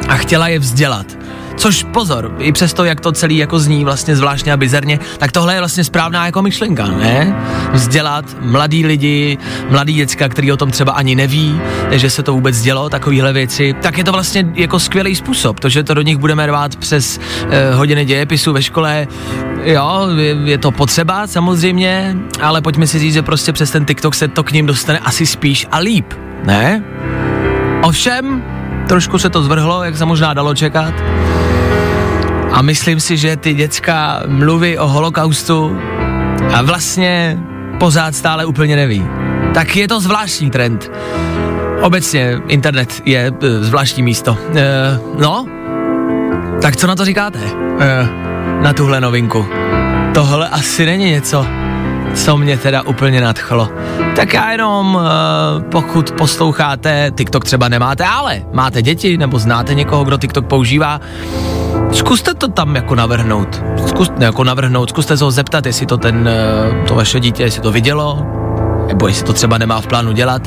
a 0.09 0.15
chtěla 0.15 0.47
je 0.47 0.59
vzdělat. 0.59 1.16
Což 1.57 1.83
pozor, 1.83 2.35
i 2.39 2.51
přesto, 2.51 2.85
jak 2.85 2.99
to 2.99 3.11
celý 3.11 3.37
jako 3.37 3.59
zní 3.59 3.83
vlastně 3.83 4.15
zvláštně 4.15 4.53
a 4.53 4.57
bizarně, 4.57 4.99
tak 5.17 5.31
tohle 5.31 5.53
je 5.53 5.59
vlastně 5.59 5.83
správná 5.83 6.25
jako 6.25 6.41
myšlenka, 6.41 6.87
ne? 6.87 7.35
Vzdělat 7.73 8.25
mladý 8.41 8.85
lidi, 8.85 9.37
mladý 9.69 9.93
děcka, 9.93 10.29
který 10.29 10.51
o 10.51 10.57
tom 10.57 10.71
třeba 10.71 10.91
ani 10.91 11.15
neví, 11.15 11.61
že 11.91 12.09
se 12.09 12.23
to 12.23 12.33
vůbec 12.33 12.61
dělo, 12.61 12.89
takovéhle 12.89 13.33
věci, 13.33 13.75
tak 13.81 13.97
je 13.97 14.03
to 14.03 14.11
vlastně 14.11 14.45
jako 14.53 14.79
skvělý 14.79 15.15
způsob, 15.15 15.59
to, 15.59 15.69
že 15.69 15.83
to 15.83 15.93
do 15.93 16.01
nich 16.01 16.17
budeme 16.17 16.45
rvát 16.45 16.75
přes 16.75 17.19
eh, 17.49 17.73
hodiny 17.73 18.05
dějepisu 18.05 18.53
ve 18.53 18.61
škole, 18.61 19.07
jo, 19.63 20.07
je, 20.17 20.37
je 20.43 20.57
to 20.57 20.71
potřeba 20.71 21.27
samozřejmě, 21.27 22.17
ale 22.41 22.61
pojďme 22.61 22.87
si 22.87 22.99
říct, 22.99 23.13
že 23.13 23.21
prostě 23.21 23.53
přes 23.53 23.71
ten 23.71 23.85
TikTok 23.85 24.15
se 24.15 24.27
to 24.27 24.43
k 24.43 24.51
ním 24.51 24.65
dostane 24.65 24.99
asi 24.99 25.25
spíš 25.25 25.67
a 25.71 25.77
líp, 25.77 26.13
ne? 26.43 26.83
Ovšem, 27.83 28.43
trošku 28.87 29.19
se 29.19 29.29
to 29.29 29.43
zvrhlo, 29.43 29.83
jak 29.83 29.97
se 29.97 30.05
možná 30.05 30.33
dalo 30.33 30.55
čekat. 30.55 30.93
A 32.51 32.62
myslím 32.62 33.00
si, 33.00 33.18
že 33.18 33.38
ty 33.38 33.54
děcka 33.54 34.22
mluví 34.27 34.77
o 34.77 34.88
holokaustu 34.88 35.77
a 36.54 36.62
vlastně 36.62 37.39
pořád 37.80 38.16
stále 38.16 38.46
úplně 38.46 38.75
neví. 38.75 39.06
Tak 39.54 39.75
je 39.75 39.88
to 39.88 40.00
zvláštní 40.00 40.51
trend. 40.51 40.92
Obecně 41.82 42.42
internet 42.48 43.01
je 43.06 43.32
e, 43.42 43.63
zvláštní 43.63 44.04
místo. 44.04 44.38
E, 44.56 44.63
no, 45.20 45.46
tak 46.62 46.75
co 46.75 46.88
na 46.88 46.96
to 46.96 47.06
říkáte? 47.06 47.39
E, 47.80 48.08
na 48.62 48.74
tuhle 48.74 49.01
novinku. 49.01 49.46
Tohle 50.13 50.50
asi 50.50 50.86
není 50.86 51.06
něco, 51.06 51.46
co 52.16 52.38
mě 52.38 52.58
teda 52.58 52.82
úplně 52.82 53.22
nadchlo. 53.22 53.70
Tak 54.16 54.34
já 54.34 54.51
jenom, 54.51 54.96
uh, 54.96 55.01
pokud 55.72 56.12
posloucháte, 56.12 57.12
TikTok 57.16 57.46
třeba 57.46 57.70
nemáte, 57.70 58.06
ale 58.06 58.42
máte 58.54 58.82
děti 58.82 59.18
nebo 59.18 59.39
znáte 59.39 59.74
někoho, 59.74 60.04
kdo 60.04 60.18
TikTok 60.18 60.46
používá, 60.46 61.01
zkuste 61.91 62.34
to 62.34 62.48
tam 62.48 62.75
jako 62.75 62.96
navrhnout. 62.96 63.63
Zkuste, 63.88 64.13
jako 64.25 64.44
navrhnout, 64.44 64.89
zkuste 64.89 65.17
se 65.17 65.24
ho 65.24 65.32
zeptat, 65.32 65.65
jestli 65.65 65.86
to 65.86 65.98
ten, 65.98 66.29
uh, 66.79 66.86
to 66.86 66.96
vaše 66.96 67.20
dítě, 67.20 67.44
jestli 67.44 67.62
to 67.62 67.72
vidělo, 67.72 68.25
nebo 68.88 69.08
jestli 69.08 69.25
to 69.25 69.34
třeba 69.34 69.58
nemá 69.58 69.82
v 69.82 69.88
plánu 69.88 70.12
dělat. 70.12 70.41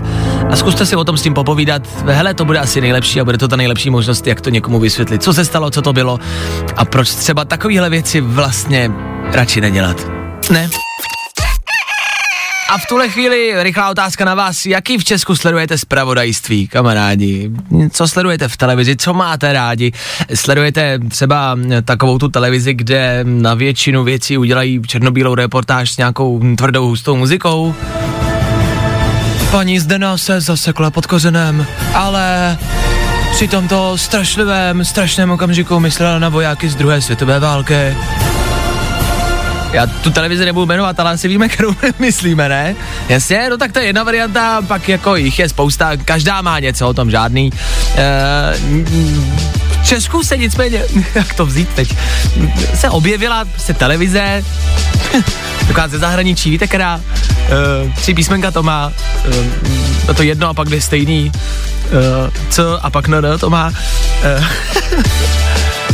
A 0.51 0.57
zkuste 0.57 0.87
si 0.87 0.97
o 0.97 1.05
tom 1.05 1.17
s 1.17 1.23
tím 1.23 1.35
popovídat. 1.35 1.83
Hele, 2.07 2.35
to 2.35 2.45
bude 2.45 2.59
asi 2.59 2.81
nejlepší 2.81 3.21
a 3.21 3.25
bude 3.25 3.39
to 3.39 3.49
ta 3.49 3.57
nejlepší 3.57 3.91
možnost, 3.91 4.27
jak 4.27 4.41
to 4.41 4.51
někomu 4.51 4.79
vysvětlit, 4.81 5.23
co 5.23 5.33
se 5.33 5.45
stalo, 5.45 5.71
co 5.71 5.83
to 5.83 5.93
bylo 5.93 6.19
a 6.77 6.85
proč 6.85 7.15
třeba 7.15 7.45
takovéhle 7.45 7.91
věci 7.91 8.21
vlastně 8.21 8.93
radši 9.33 9.61
nedělat. 9.61 10.07
Ne? 10.51 10.71
A 12.71 12.79
v 12.79 12.87
tuhle 12.87 13.09
chvíli 13.09 13.63
rychlá 13.63 13.91
otázka 13.91 14.25
na 14.25 14.35
vás. 14.35 14.67
Jaký 14.67 14.99
v 14.99 15.05
Česku 15.05 15.37
sledujete 15.37 15.79
zpravodajství, 15.79 16.69
kamarádi? 16.69 17.51
Co 17.91 18.09
sledujete 18.09 18.49
v 18.49 18.57
televizi? 18.57 18.97
Co 18.97 19.15
máte 19.15 19.53
rádi? 19.53 19.93
Sledujete 20.35 20.99
třeba 21.09 21.59
takovou 21.85 22.19
tu 22.19 22.29
televizi, 22.29 22.75
kde 22.75 23.21
na 23.25 23.55
většinu 23.55 24.05
věcí 24.05 24.39
udělají 24.39 24.83
černobílou 24.87 25.35
reportáž 25.35 25.91
s 25.91 25.97
nějakou 25.97 26.41
tvrdou 26.57 26.87
hustou 26.87 27.17
muzikou? 27.17 27.75
Paní 29.51 29.79
Zdena 29.79 30.19
se 30.19 30.41
zasekla 30.41 30.91
pod 30.91 31.07
kořenem, 31.07 31.67
ale 31.95 32.59
při 33.33 33.49
tomto 33.49 33.99
strašlivém, 33.99 34.85
strašném 34.85 35.31
okamžiku 35.31 35.81
myslela 35.81 36.19
na 36.19 36.29
vojáky 36.29 36.69
z 36.69 36.75
druhé 36.75 37.01
světové 37.01 37.41
války. 37.41 37.97
Já 39.73 39.87
tu 39.87 40.11
televizi 40.11 40.45
nebudu 40.45 40.67
jmenovat, 40.67 41.01
ale 41.01 41.11
asi 41.11 41.29
víme, 41.29 41.49
kterou 41.49 41.75
myslíme, 41.99 42.49
ne? 42.49 42.77
Jasně, 43.09 43.51
no 43.51 43.59
tak 43.59 43.73
to 43.73 43.79
je 43.79 43.85
jedna 43.85 44.03
varianta, 44.03 44.63
pak 44.63 44.89
jako 44.89 45.17
jich 45.17 45.39
je 45.39 45.49
spousta, 45.49 45.97
každá 46.05 46.43
má 46.43 46.59
něco, 46.59 46.89
o 46.89 46.95
tom 46.95 47.11
žádný. 47.11 47.51
E, 47.97 48.55
v 49.83 49.87
Česku 49.87 50.23
se 50.23 50.37
nicméně, 50.37 50.83
jak 51.15 51.35
to 51.35 51.47
vzít 51.47 51.69
teď, 51.69 51.95
se 52.75 52.91
objevila 52.91 53.45
se 53.57 53.75
televize, 53.75 54.45
taková 55.67 55.89
ze 55.89 55.99
zahraničí, 55.99 56.51
víte 56.51 56.67
která, 56.67 57.01
e, 57.27 57.93
tři 58.01 58.15
písmenka 58.15 58.51
to 58.51 58.63
má, 58.63 58.93
e, 60.11 60.15
to 60.15 60.23
jedno 60.23 60.49
a 60.49 60.55
pak 60.55 60.69
dvě 60.69 60.81
stejný, 60.81 61.33
e, 61.35 62.31
co 62.51 62.85
a 62.85 62.91
pak 62.91 63.09
no, 63.09 63.21
no 63.21 63.39
to 63.39 63.51
má. 63.51 63.73
E, 64.23 64.45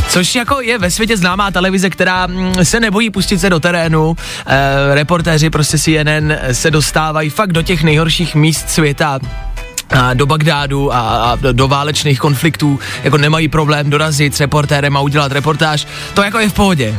Což 0.09 0.35
jako 0.35 0.61
je 0.61 0.77
ve 0.77 0.91
světě 0.91 1.17
známá 1.17 1.51
televize, 1.51 1.89
která 1.89 2.27
mm, 2.27 2.65
se 2.65 2.79
nebojí 2.79 3.09
pustit 3.09 3.39
se 3.39 3.49
do 3.49 3.59
terénu. 3.59 4.17
E, 4.45 4.95
reportéři 4.95 5.49
prostě 5.49 5.77
CNN 5.77 6.33
se 6.51 6.71
dostávají 6.71 7.29
fakt 7.29 7.51
do 7.51 7.61
těch 7.61 7.83
nejhorších 7.83 8.35
míst 8.35 8.69
světa 8.69 9.19
a 9.89 10.13
do 10.13 10.25
Bagdádu 10.25 10.93
a, 10.93 10.99
a 10.99 11.37
do 11.51 11.67
válečných 11.67 12.19
konfliktů, 12.19 12.79
jako 13.03 13.17
nemají 13.17 13.47
problém 13.47 13.89
dorazit 13.89 14.35
s 14.35 14.39
reportérem 14.39 14.97
a 14.97 15.01
udělat 15.01 15.31
reportáž, 15.31 15.87
to 16.13 16.23
jako 16.23 16.39
je 16.39 16.49
v 16.49 16.53
pohodě. 16.53 16.95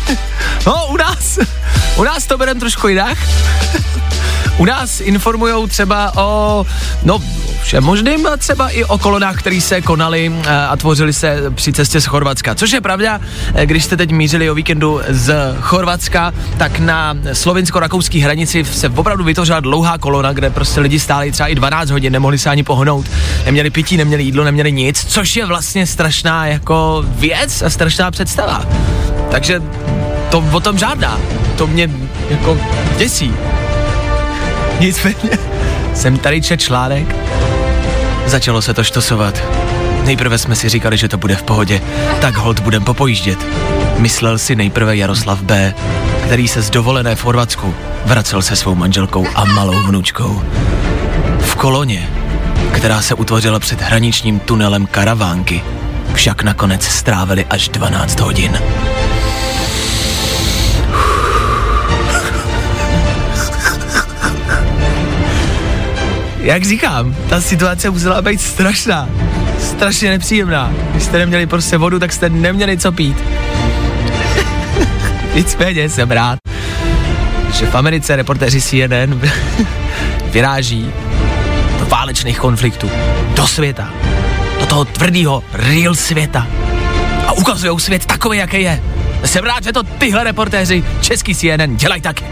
no, 0.66 0.86
u 0.86 0.96
nás, 0.96 1.38
u 1.96 2.04
nás 2.04 2.26
to 2.26 2.38
bereme 2.38 2.60
trošku 2.60 2.88
jinak. 2.88 3.18
u 4.58 4.64
nás 4.64 5.00
informujou 5.00 5.66
třeba 5.66 6.12
o, 6.16 6.66
no, 7.04 7.22
všem 7.62 7.84
možným, 7.84 8.26
třeba 8.38 8.68
i 8.68 8.84
o 8.84 8.98
kolonách, 8.98 9.38
které 9.38 9.60
se 9.60 9.80
konaly 9.80 10.32
a 10.68 10.76
tvořily 10.76 11.12
se 11.12 11.42
při 11.54 11.72
cestě 11.72 12.00
z 12.00 12.06
Chorvatska. 12.06 12.54
Což 12.54 12.72
je 12.72 12.80
pravda, 12.80 13.20
e, 13.54 13.66
když 13.66 13.84
jste 13.84 13.96
teď 13.96 14.10
mířili 14.10 14.50
o 14.50 14.54
víkendu 14.54 15.00
z 15.08 15.34
Chorvatska, 15.60 16.32
tak 16.58 16.78
na 16.78 17.14
slovinsko-rakouské 17.32 18.22
hranici 18.22 18.64
se 18.64 18.88
opravdu 18.88 19.24
vytvořila 19.24 19.60
dlouhá 19.60 19.98
kolona, 19.98 20.32
kde 20.32 20.50
prostě 20.50 20.80
lidi 20.80 21.00
stáli 21.00 21.32
třeba 21.32 21.46
i 21.46 21.54
12 21.54 21.90
hodin, 21.90 22.12
nemohli 22.12 22.38
se 22.38 22.50
ani 22.50 22.62
pohnout, 22.62 23.06
neměli 23.44 23.70
pití, 23.70 23.96
neměli 23.96 24.22
jídlo, 24.22 24.44
neměli 24.44 24.72
nic, 24.72 25.04
což 25.04 25.36
je 25.36 25.46
vlastně 25.46 25.86
strašná 25.86 26.46
jako 26.46 27.04
věc 27.08 27.62
a 27.62 27.70
strašná 27.70 28.10
představa. 28.10 28.66
Takže 29.30 29.62
to 30.30 30.44
o 30.52 30.60
tom 30.60 30.78
žádná. 30.78 31.18
To 31.56 31.66
mě 31.66 31.90
jako 32.30 32.58
děsí. 32.98 33.32
Nicméně 34.80 35.38
jsem 35.94 36.18
tady 36.18 36.42
čet 36.42 36.60
článek, 36.60 37.16
začalo 38.28 38.62
se 38.62 38.74
to 38.74 38.84
štosovat. 38.84 39.42
Nejprve 40.04 40.38
jsme 40.38 40.56
si 40.56 40.68
říkali, 40.68 40.96
že 40.96 41.08
to 41.08 41.18
bude 41.18 41.36
v 41.36 41.42
pohodě, 41.42 41.82
tak 42.20 42.34
hold 42.36 42.60
budem 42.60 42.84
popojíždět. 42.84 43.46
Myslel 43.98 44.38
si 44.38 44.56
nejprve 44.56 44.96
Jaroslav 44.96 45.42
B., 45.42 45.74
který 46.24 46.48
se 46.48 46.62
z 46.62 46.70
dovolené 46.70 47.16
v 47.16 47.22
Chorvatsku 47.22 47.74
vracel 48.04 48.42
se 48.42 48.56
svou 48.56 48.74
manželkou 48.74 49.26
a 49.34 49.44
malou 49.44 49.82
vnučkou. 49.82 50.42
V 51.40 51.54
koloně, 51.54 52.08
která 52.72 53.02
se 53.02 53.14
utvořila 53.14 53.58
před 53.58 53.80
hraničním 53.82 54.40
tunelem 54.40 54.86
karavánky, 54.86 55.62
však 56.14 56.42
nakonec 56.42 56.84
strávili 56.84 57.44
až 57.44 57.68
12 57.68 58.20
hodin. 58.20 58.58
Jak 66.40 66.64
říkám, 66.64 67.16
ta 67.28 67.40
situace 67.40 67.90
musela 67.90 68.22
být 68.22 68.40
strašná. 68.40 69.08
Strašně 69.58 70.10
nepříjemná. 70.10 70.72
Když 70.90 71.02
jste 71.02 71.18
neměli 71.18 71.46
prostě 71.46 71.76
vodu, 71.76 71.98
tak 71.98 72.12
jste 72.12 72.28
neměli 72.28 72.78
co 72.78 72.92
pít. 72.92 73.16
Nicméně 75.34 75.88
jsem 75.88 76.10
rád, 76.10 76.38
že 77.52 77.66
v 77.66 77.74
Americe 77.74 78.16
reportéři 78.16 78.60
CNN 78.60 79.20
vyráží 80.32 80.90
do 81.78 81.86
válečných 81.86 82.38
konfliktů, 82.38 82.90
do 83.34 83.46
světa, 83.46 83.90
do 84.60 84.66
toho 84.66 84.84
tvrdého 84.84 85.44
real 85.52 85.94
světa 85.94 86.46
a 87.26 87.32
ukazují 87.32 87.80
svět 87.80 88.06
takový, 88.06 88.38
jaký 88.38 88.62
je. 88.62 88.82
Jsem 89.24 89.44
rád, 89.44 89.64
že 89.64 89.72
to 89.72 89.82
tyhle 89.82 90.24
reportéři 90.24 90.84
český 91.00 91.34
CNN 91.34 91.76
dělají 91.76 92.02
taky. 92.02 92.24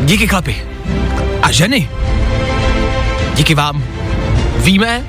Díky 0.00 0.26
chlapi. 0.26 0.56
A 1.42 1.52
ženy. 1.52 1.88
Díky 3.34 3.54
vám. 3.54 3.84
Víme, 4.56 5.02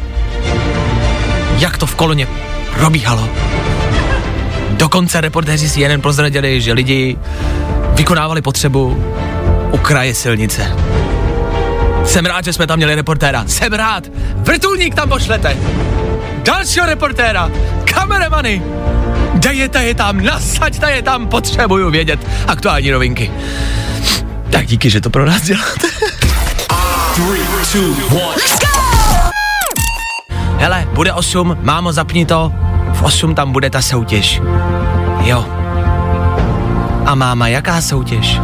jak 1.58 1.78
to 1.78 1.86
v 1.86 1.96
koloně 1.96 2.28
probíhalo. 2.80 3.30
Dokonce 4.70 5.22
reportéři 5.22 5.70
si 5.70 5.82
jen 5.82 6.02
prozradili, 6.02 6.62
že 6.62 6.74
lidi 6.74 7.18
vykonávali 7.94 8.42
potřebu 8.42 9.04
u 9.72 9.78
kraje 9.78 10.16
silnice. 10.16 10.76
Jsem 12.06 12.26
rád, 12.26 12.46
že 12.46 12.54
jsme 12.54 12.68
tam 12.68 12.78
měli 12.78 12.96
reportéra. 12.96 13.44
Jsem 13.48 13.74
rád. 13.74 14.04
Vrtulník 14.36 14.96
tam 14.96 15.10
pošlete. 15.10 15.58
Dalšího 16.44 16.86
reportéra. 16.86 17.52
Kameramany. 17.84 18.62
Dejte 19.34 19.84
je 19.84 19.96
tam, 19.96 20.24
nasaďte 20.24 20.92
je 20.92 21.02
tam, 21.02 21.28
potřebuju 21.28 21.92
vědět 21.92 22.20
aktuální 22.48 22.92
novinky. 22.92 23.32
Tak 24.50 24.66
díky, 24.66 24.90
že 24.90 25.02
to 25.02 25.10
pro 25.10 25.26
nás 25.26 25.42
děláte. 25.42 25.88
Hele, 30.58 30.88
bude 30.94 31.14
8, 31.14 31.58
mámo, 31.62 31.92
zapni 31.92 32.26
to. 32.26 32.52
V 32.94 33.04
8 33.04 33.36
tam 33.36 33.52
bude 33.52 33.70
ta 33.70 33.82
soutěž. 33.82 34.42
Jo. 35.24 35.46
A 37.06 37.16
máma, 37.16 37.48
jaká 37.48 37.82
soutěž? 37.82 38.42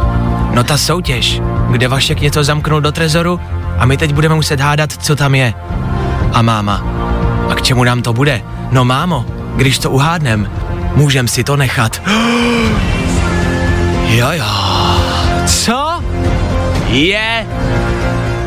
No 0.54 0.64
ta 0.64 0.78
soutěž, 0.78 1.40
kde 1.70 1.88
Vašek 1.88 2.20
něco 2.20 2.44
zamknul 2.44 2.80
do 2.80 2.92
trezoru 2.92 3.40
a 3.78 3.86
my 3.86 3.96
teď 3.96 4.12
budeme 4.12 4.34
muset 4.34 4.60
hádat, 4.60 4.92
co 4.92 5.16
tam 5.16 5.34
je. 5.34 5.54
A 6.32 6.42
máma, 6.42 6.84
a 7.50 7.54
k 7.54 7.62
čemu 7.62 7.84
nám 7.84 8.02
to 8.02 8.12
bude? 8.12 8.42
No 8.70 8.84
mámo, 8.84 9.24
když 9.56 9.78
to 9.78 9.90
uhádnem, 9.90 10.50
můžem 10.94 11.28
si 11.28 11.44
to 11.44 11.56
nechat. 11.56 12.02
Jo, 14.12 14.28
jo. 14.32 14.44
Co 15.46 16.02
je 16.88 17.41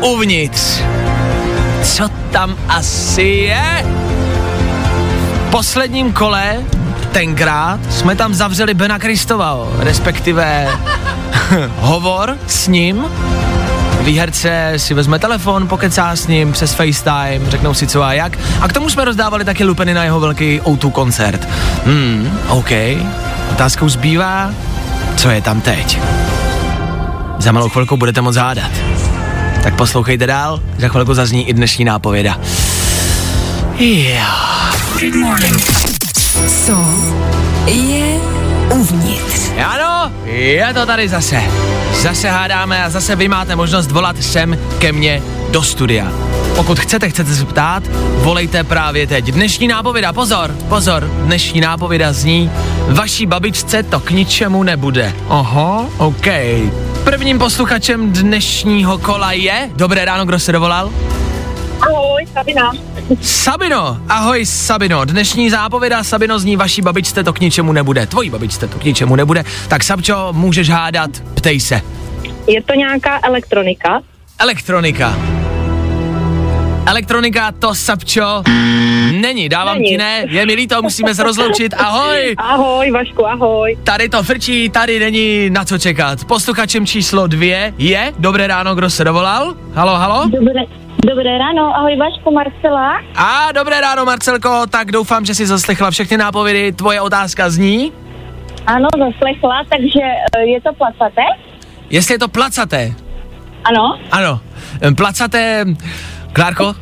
uvnitř? 0.00 0.82
Co 1.82 2.08
tam 2.30 2.56
asi 2.68 3.22
je? 3.22 3.86
V 5.46 5.50
posledním 5.50 6.12
kole 6.12 6.56
tenkrát 7.12 7.80
jsme 7.90 8.16
tam 8.16 8.34
zavřeli 8.34 8.74
Bena 8.74 8.98
Kristova, 8.98 9.58
respektive 9.78 10.68
hovor 11.80 12.36
s 12.46 12.68
ním. 12.68 13.04
Výherce 14.00 14.72
si 14.76 14.94
vezme 14.94 15.18
telefon, 15.18 15.68
pokecá 15.68 16.16
s 16.16 16.26
ním 16.26 16.52
přes 16.52 16.72
FaceTime, 16.74 17.50
řeknou 17.50 17.74
si 17.74 17.86
co 17.86 18.02
a 18.02 18.12
jak. 18.12 18.38
A 18.60 18.68
k 18.68 18.72
tomu 18.72 18.90
jsme 18.90 19.04
rozdávali 19.04 19.44
taky 19.44 19.64
lupeny 19.64 19.94
na 19.94 20.04
jeho 20.04 20.20
velký 20.20 20.60
O2 20.60 20.90
koncert. 20.90 21.48
Hmm, 21.84 22.38
OK. 22.48 22.70
Otázkou 23.52 23.88
zbývá, 23.88 24.50
co 25.16 25.30
je 25.30 25.42
tam 25.42 25.60
teď. 25.60 26.00
Za 27.38 27.52
malou 27.52 27.68
chvilku 27.68 27.96
budete 27.96 28.20
moc 28.20 28.36
hádat. 28.36 28.70
Tak 29.66 29.74
poslouchejte 29.74 30.26
dál, 30.26 30.60
za 30.78 30.88
chvilku 30.88 31.14
zazní 31.14 31.48
i 31.48 31.52
dnešní 31.52 31.84
nápověda. 31.84 32.40
Jo. 33.78 34.24
Co 36.64 36.76
je 37.66 38.20
uvnitř? 38.74 39.50
Ano, 39.66 40.12
je 40.24 40.74
to 40.74 40.86
tady 40.86 41.08
zase. 41.08 41.42
Zase 42.02 42.28
hádáme 42.28 42.84
a 42.84 42.90
zase 42.90 43.16
vy 43.16 43.28
máte 43.28 43.56
možnost 43.56 43.90
volat 43.90 44.22
sem 44.22 44.58
ke 44.78 44.92
mně 44.92 45.22
do 45.50 45.62
studia. 45.62 46.12
Pokud 46.56 46.80
chcete, 46.80 47.10
chcete 47.10 47.34
se 47.34 47.44
ptát, 47.44 47.82
volejte 48.22 48.64
právě 48.64 49.06
teď. 49.06 49.24
Dnešní 49.24 49.68
nápověda, 49.68 50.12
pozor, 50.12 50.54
pozor, 50.68 51.10
dnešní 51.24 51.60
nápověda 51.60 52.12
zní, 52.12 52.50
vaší 52.88 53.26
babičce 53.26 53.82
to 53.82 54.00
k 54.00 54.10
ničemu 54.10 54.62
nebude. 54.62 55.12
Oho, 55.28 55.90
OK. 55.96 56.26
Prvním 57.06 57.38
posluchačem 57.38 58.12
dnešního 58.12 58.98
kola 58.98 59.32
je, 59.32 59.70
dobré 59.74 60.04
ráno, 60.04 60.26
kdo 60.26 60.38
se 60.38 60.52
dovolal? 60.52 60.92
Ahoj, 61.80 62.26
Sabina. 62.32 62.72
Sabino, 63.22 63.98
ahoj 64.08 64.46
Sabino, 64.46 65.04
dnešní 65.04 65.50
zápověda 65.50 66.04
Sabino 66.04 66.38
zní 66.38 66.56
vaší 66.56 66.82
babičce 66.82 67.24
to 67.24 67.32
k 67.32 67.40
ničemu 67.40 67.72
nebude, 67.72 68.06
tvojí 68.06 68.30
babičce 68.30 68.68
to 68.68 68.78
k 68.78 68.84
ničemu 68.84 69.16
nebude, 69.16 69.44
tak 69.68 69.84
Sabčo, 69.84 70.28
můžeš 70.32 70.70
hádat, 70.70 71.10
ptej 71.34 71.60
se. 71.60 71.80
Je 72.46 72.62
to 72.62 72.74
nějaká 72.74 73.20
elektronika? 73.22 74.00
Elektronika. 74.38 75.16
Elektronika 76.86 77.52
to 77.52 77.74
Sabčo 77.74 78.42
není, 79.20 79.48
dávám 79.48 79.74
Není. 79.78 79.88
ti 79.88 79.98
ne, 79.98 80.24
je 80.28 80.46
mi 80.46 80.54
líto, 80.54 80.82
musíme 80.82 81.14
se 81.14 81.22
rozloučit, 81.22 81.74
ahoj. 81.78 82.34
Ahoj, 82.38 82.90
Vašku, 82.90 83.26
ahoj. 83.26 83.78
Tady 83.84 84.08
to 84.08 84.22
frčí, 84.22 84.68
tady 84.70 84.98
není 85.00 85.50
na 85.50 85.64
co 85.64 85.78
čekat. 85.78 86.24
Posluchačem 86.24 86.86
číslo 86.86 87.26
dvě 87.26 87.74
je, 87.78 88.12
dobré 88.18 88.46
ráno, 88.46 88.74
kdo 88.74 88.90
se 88.90 89.04
dovolal? 89.04 89.54
Halo, 89.74 89.94
halo? 89.96 90.28
Dobré, 90.28 90.60
dobré 91.06 91.38
ráno, 91.38 91.76
ahoj 91.76 91.96
Vašku, 91.96 92.30
Marcela. 92.34 93.00
A 93.14 93.52
dobré 93.52 93.80
ráno, 93.80 94.04
Marcelko, 94.04 94.62
tak 94.70 94.92
doufám, 94.92 95.24
že 95.24 95.34
jsi 95.34 95.46
zaslechla 95.46 95.90
všechny 95.90 96.16
nápovědy. 96.16 96.72
Tvoje 96.72 97.00
otázka 97.00 97.50
zní, 97.50 97.92
Ano, 98.66 98.88
zaslechla, 98.98 99.62
takže 99.70 100.00
eh, 100.38 100.42
je 100.46 100.60
to 100.60 100.72
placaté? 100.72 101.22
jestli 101.90 102.14
je 102.14 102.18
to 102.18 102.28
placaté. 102.28 102.94
Ano, 103.64 103.98
Ano, 104.10 104.40
placaté, 104.96 105.64
Klárko, 106.36 106.74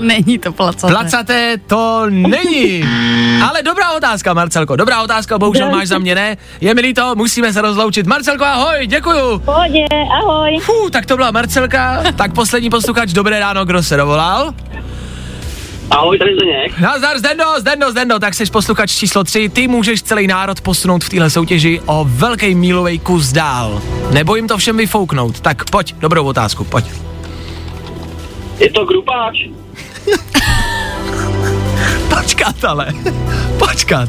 Není 0.00 0.38
to 0.38 0.52
placaté. 0.52 0.92
placaté 0.92 1.56
to 1.66 2.06
není. 2.10 2.82
Ale 3.48 3.62
dobrá 3.62 3.92
otázka, 3.92 4.34
Marcelko, 4.34 4.76
dobrá 4.76 5.02
otázka, 5.02 5.38
bohužel 5.38 5.70
máš 5.70 5.88
za 5.88 5.98
mě 5.98 6.14
ne. 6.14 6.36
Je 6.60 6.74
mi 6.74 6.80
líto, 6.80 7.14
musíme 7.14 7.52
se 7.52 7.60
rozloučit. 7.60 8.06
Marcelko, 8.06 8.44
ahoj, 8.44 8.86
děkuju. 8.86 9.38
pohodě, 9.38 9.84
ahoj. 10.22 10.58
Fů, 10.62 10.90
tak 10.90 11.06
to 11.06 11.16
byla 11.16 11.30
Marcelka. 11.30 12.02
Tak 12.16 12.32
poslední 12.34 12.70
posluchač, 12.70 13.12
dobré 13.12 13.40
ráno, 13.40 13.64
kdo 13.64 13.82
se 13.82 13.96
dovolal? 13.96 14.54
Ahoj, 15.90 16.18
tady 16.18 16.30
Zdeněk. 16.36 16.78
Nazdar, 16.80 17.18
Zdendo, 17.18 17.44
Zdendo, 17.58 17.90
Zdendo, 17.90 18.18
tak 18.18 18.34
jsi 18.34 18.46
posluchač 18.46 18.90
číslo 18.90 19.24
3, 19.24 19.48
ty 19.48 19.68
můžeš 19.68 20.02
celý 20.02 20.26
národ 20.26 20.60
posunout 20.60 21.04
v 21.04 21.08
téhle 21.08 21.30
soutěži 21.30 21.80
o 21.86 22.04
velký 22.08 22.54
mílový 22.54 22.98
kus 22.98 23.32
dál. 23.32 23.82
Nebo 24.10 24.36
jim 24.36 24.48
to 24.48 24.58
všem 24.58 24.76
vyfouknout, 24.76 25.40
tak 25.40 25.70
pojď, 25.70 25.94
dobrou 25.98 26.24
otázku, 26.24 26.64
pojď. 26.64 26.84
Je 28.58 28.70
to 28.70 28.84
grupáč. 28.84 29.36
Počkat 32.08 32.64
ale, 32.64 32.86
počkat. 33.58 34.08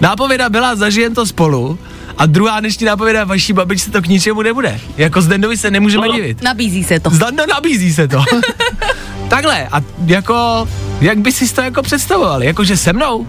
Nápověda 0.00 0.48
byla 0.48 0.76
zažijem 0.76 1.14
to 1.14 1.26
spolu 1.26 1.78
a 2.18 2.26
druhá 2.26 2.60
dnešní 2.60 2.86
nápověda 2.86 3.24
vaší 3.24 3.52
babičce 3.52 3.90
to 3.90 4.02
k 4.02 4.06
ničemu 4.06 4.42
nebude. 4.42 4.80
Jako 4.96 5.20
Zdendovi 5.22 5.56
se 5.56 5.70
nemůžeme 5.70 6.06
No. 6.08 6.14
divit. 6.14 6.42
Nabízí 6.42 6.84
se 6.84 7.00
to. 7.00 7.10
Zdando 7.10 7.46
nabízí 7.46 7.94
se 7.94 8.08
to. 8.08 8.24
Takhle, 9.28 9.68
a 9.72 9.80
jako, 10.06 10.68
jak 11.00 11.18
by 11.18 11.32
si 11.32 11.54
to 11.54 11.60
jako 11.60 11.82
představoval? 11.82 12.42
Jakože 12.42 12.76
se 12.76 12.92
mnou? 12.92 13.26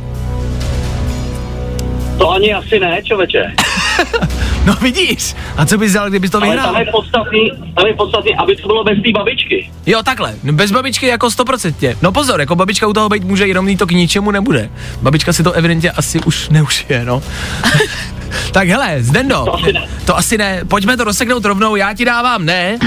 To 2.17 2.32
ani 2.32 2.53
asi 2.53 2.80
ne, 2.80 3.01
čověče. 3.03 3.53
No 4.65 4.73
vidíš, 4.81 5.36
a 5.57 5.65
co 5.65 5.77
bys 5.77 5.91
dělal, 5.91 6.10
kdybys 6.10 6.31
to 6.31 6.38
Ale 6.38 6.47
vyhrál? 6.47 6.73
tam 6.73 6.81
je 6.81 6.91
podstatný, 6.91 7.51
tam 7.75 7.88
je 7.88 7.93
podstatný, 7.93 8.36
aby 8.36 8.55
to 8.55 8.67
bylo 8.67 8.83
bez 8.83 8.97
té 9.03 9.12
babičky. 9.12 9.71
Jo, 9.86 10.03
takhle. 10.03 10.36
No, 10.43 10.53
Bez 10.53 10.71
babičky 10.71 11.07
jako 11.07 11.27
100%. 11.27 11.97
No 12.01 12.12
pozor, 12.12 12.39
jako 12.39 12.55
babička 12.55 12.88
u 12.88 12.93
toho 12.93 13.10
být 13.10 13.23
může, 13.23 13.47
jenom 13.47 13.77
to 13.77 13.86
k 13.88 13.91
ničemu 13.91 14.31
nebude. 14.31 14.69
Babička 15.01 15.33
si 15.33 15.43
to 15.43 15.51
evidentně 15.51 15.91
asi 15.91 16.19
už 16.19 16.49
neužije, 16.49 17.05
no. 17.05 17.23
tak 18.51 18.67
hele, 18.67 18.95
Zdendo, 18.99 19.45
To 19.45 19.53
asi 19.53 19.73
ne. 19.73 19.87
to 20.05 20.17
asi 20.17 20.37
ne, 20.37 20.61
pojďme 20.67 20.97
to 20.97 21.03
rozseknout 21.03 21.45
rovnou, 21.45 21.75
já 21.75 21.93
ti 21.93 22.05
dávám 22.05 22.45
ne, 22.45 22.77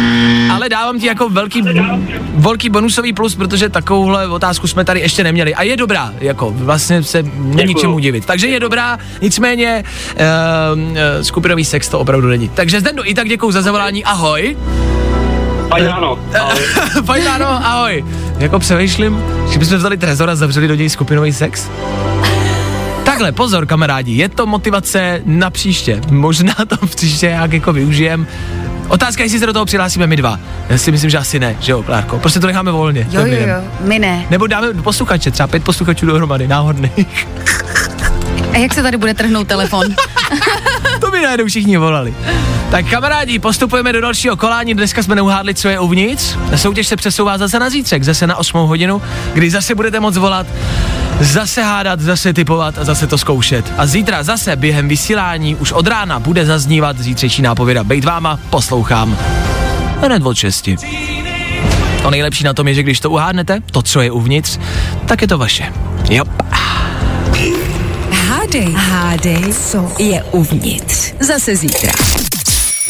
ale 0.52 0.68
dávám 0.68 1.00
ti 1.00 1.06
jako 1.06 1.28
velký, 1.28 1.62
velký 2.34 2.70
bonusový 2.70 3.12
plus, 3.12 3.34
protože 3.34 3.68
takovouhle 3.68 4.28
otázku 4.28 4.66
jsme 4.66 4.84
tady 4.84 5.00
ještě 5.00 5.24
neměli 5.24 5.54
a 5.54 5.62
je 5.62 5.76
dobrá, 5.76 6.12
jako 6.20 6.50
vlastně 6.50 7.02
se 7.02 7.22
není 7.38 7.74
čemu 7.74 7.98
divit. 7.98 8.24
Takže 8.26 8.46
je 8.46 8.60
dobrá, 8.60 8.98
nicméně 9.22 9.84
uh, 10.74 10.80
uh, 10.80 10.96
skupinový 11.22 11.64
sex 11.64 11.88
to 11.88 11.98
opravdu 11.98 12.28
není. 12.28 12.48
Takže 12.48 12.80
Zdendo, 12.80 13.08
i 13.10 13.14
tak 13.14 13.28
děkuju 13.28 13.52
za 13.52 13.62
zavolání, 13.62 14.04
ahoj. 14.04 14.56
Fajn 15.68 15.86
ráno. 15.86 16.18
Ahoj. 16.40 16.60
Fajn 17.04 17.24
ráno, 17.24 17.46
ahoj. 17.46 18.04
Jako 18.38 18.58
přemýšlím, 18.58 19.22
že 19.52 19.58
bychom 19.58 19.78
vzali 19.78 19.96
trezor 19.96 20.30
a 20.30 20.36
zavřeli 20.36 20.68
do 20.68 20.74
něj 20.74 20.88
skupinový 20.88 21.32
sex? 21.32 21.68
Takhle, 23.10 23.32
pozor 23.32 23.66
kamarádi, 23.66 24.12
je 24.12 24.28
to 24.28 24.46
motivace 24.46 25.22
na 25.24 25.50
příště. 25.50 26.00
Možná 26.10 26.54
to 26.68 26.86
příště 26.86 27.26
jak 27.26 27.52
jako 27.52 27.72
využijem. 27.72 28.26
Otázka, 28.88 29.22
jestli 29.22 29.38
se 29.38 29.46
do 29.46 29.52
toho 29.52 29.64
přihlásíme 29.64 30.06
my 30.06 30.16
dva. 30.16 30.38
Já 30.68 30.78
si 30.78 30.92
myslím, 30.92 31.10
že 31.10 31.18
asi 31.18 31.38
ne, 31.38 31.56
že 31.60 31.72
jo, 31.72 31.82
Klárko? 31.82 32.18
Prostě 32.18 32.40
to 32.40 32.46
necháme 32.46 32.70
volně. 32.70 33.06
Jo, 33.10 33.26
jo, 33.26 33.36
jo, 33.46 33.62
my 33.80 33.98
ne. 33.98 34.26
Nebo 34.30 34.46
dáme 34.46 34.74
posluchače, 34.74 35.30
třeba 35.30 35.46
pět 35.46 35.64
posluchačů 35.64 36.06
dohromady, 36.06 36.48
náhodných. 36.48 37.28
A 38.52 38.56
jak 38.56 38.74
se 38.74 38.82
tady 38.82 38.96
bude 38.96 39.14
trhnout 39.14 39.48
telefon? 39.48 39.86
to 41.00 41.10
by 41.10 41.22
najednou 41.22 41.46
všichni 41.46 41.76
volali. 41.76 42.14
Tak 42.70 42.90
kamarádi, 42.90 43.38
postupujeme 43.38 43.92
do 43.92 44.00
dalšího 44.00 44.36
kolání, 44.36 44.74
dneska 44.74 45.02
jsme 45.02 45.14
neuhádli, 45.14 45.54
co 45.54 45.68
je 45.68 45.78
uvnitř. 45.78 46.36
Soutěž 46.56 46.86
se 46.86 46.96
přesouvá 46.96 47.38
zase 47.38 47.58
na 47.58 47.70
zítřek, 47.70 48.02
zase 48.02 48.26
na 48.26 48.36
8 48.36 48.58
hodinu, 48.58 49.02
kdy 49.32 49.50
zase 49.50 49.74
budete 49.74 50.00
moc 50.00 50.16
volat, 50.16 50.46
zase 51.20 51.62
hádat, 51.62 52.00
zase 52.00 52.32
typovat 52.32 52.78
a 52.78 52.84
zase 52.84 53.06
to 53.06 53.18
zkoušet. 53.18 53.72
A 53.78 53.86
zítra 53.86 54.22
zase 54.22 54.56
během 54.56 54.88
vysílání 54.88 55.56
už 55.56 55.72
od 55.72 55.86
rána 55.86 56.18
bude 56.18 56.46
zaznívat 56.46 56.98
zítřejší 56.98 57.42
nápověda. 57.42 57.84
Bejt 57.84 58.04
váma, 58.04 58.38
poslouchám. 58.50 59.18
Hned 60.00 60.26
od 60.26 60.36
6. 60.36 60.68
To 62.02 62.10
nejlepší 62.10 62.44
na 62.44 62.54
tom 62.54 62.68
je, 62.68 62.74
že 62.74 62.82
když 62.82 63.00
to 63.00 63.10
uhádnete, 63.10 63.60
to, 63.70 63.82
co 63.82 64.00
je 64.00 64.10
uvnitř, 64.10 64.58
tak 65.06 65.22
je 65.22 65.28
to 65.28 65.38
vaše. 65.38 65.72
Jo. 66.10 66.24
Hádej, 68.10 68.72
hádej, 68.76 69.54
co 69.70 69.92
je 69.98 70.22
uvnitř. 70.22 71.12
Zase 71.20 71.56
zítra. 71.56 71.92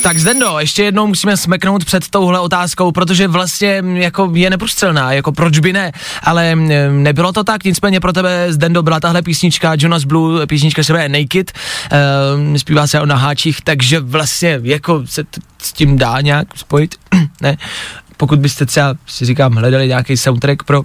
Tak 0.03 0.19
Zdendo, 0.19 0.59
ještě 0.59 0.83
jednou 0.83 1.07
musíme 1.07 1.37
smeknout 1.37 1.85
před 1.85 2.09
touhle 2.09 2.41
otázkou, 2.41 2.93
protože 2.93 3.29
vlastně 3.29 3.83
mm, 3.83 3.97
jako 3.97 4.31
je 4.35 4.51
neprostřelná, 4.51 5.13
jako 5.13 5.33
proč 5.33 5.59
by 5.59 5.73
ne, 5.73 5.93
ale 6.23 6.55
mm, 6.55 7.03
nebylo 7.03 7.33
to 7.33 7.45
tak, 7.45 7.65
nicméně 7.65 8.01
pro 8.01 8.13
tebe 8.13 8.53
Zdendo 8.53 8.83
byla 8.83 9.01
tahle 9.01 9.23
písnička 9.23 9.73
Jonas 9.79 10.05
Blue, 10.05 10.47
písnička 10.47 10.83
se 10.85 10.93
jmenuje 10.93 11.09
Naked, 11.09 11.53
uh, 11.93 12.57
zpívá 12.57 12.87
se 12.87 13.01
o 13.01 13.07
naháčích, 13.07 13.61
takže 13.61 14.01
vlastně 14.01 14.61
jako 14.63 15.03
se 15.07 15.25
t- 15.25 15.41
s 15.63 15.73
tím 15.73 15.99
dá 15.99 16.21
nějak 16.21 16.47
spojit, 16.57 16.95
ne? 17.41 17.57
Pokud 18.17 18.39
byste 18.39 18.67
třeba, 18.67 18.95
si 19.07 19.25
říkám, 19.25 19.55
hledali 19.55 19.89
nějaký 19.89 20.17
soundtrack 20.17 20.63
pro 20.63 20.83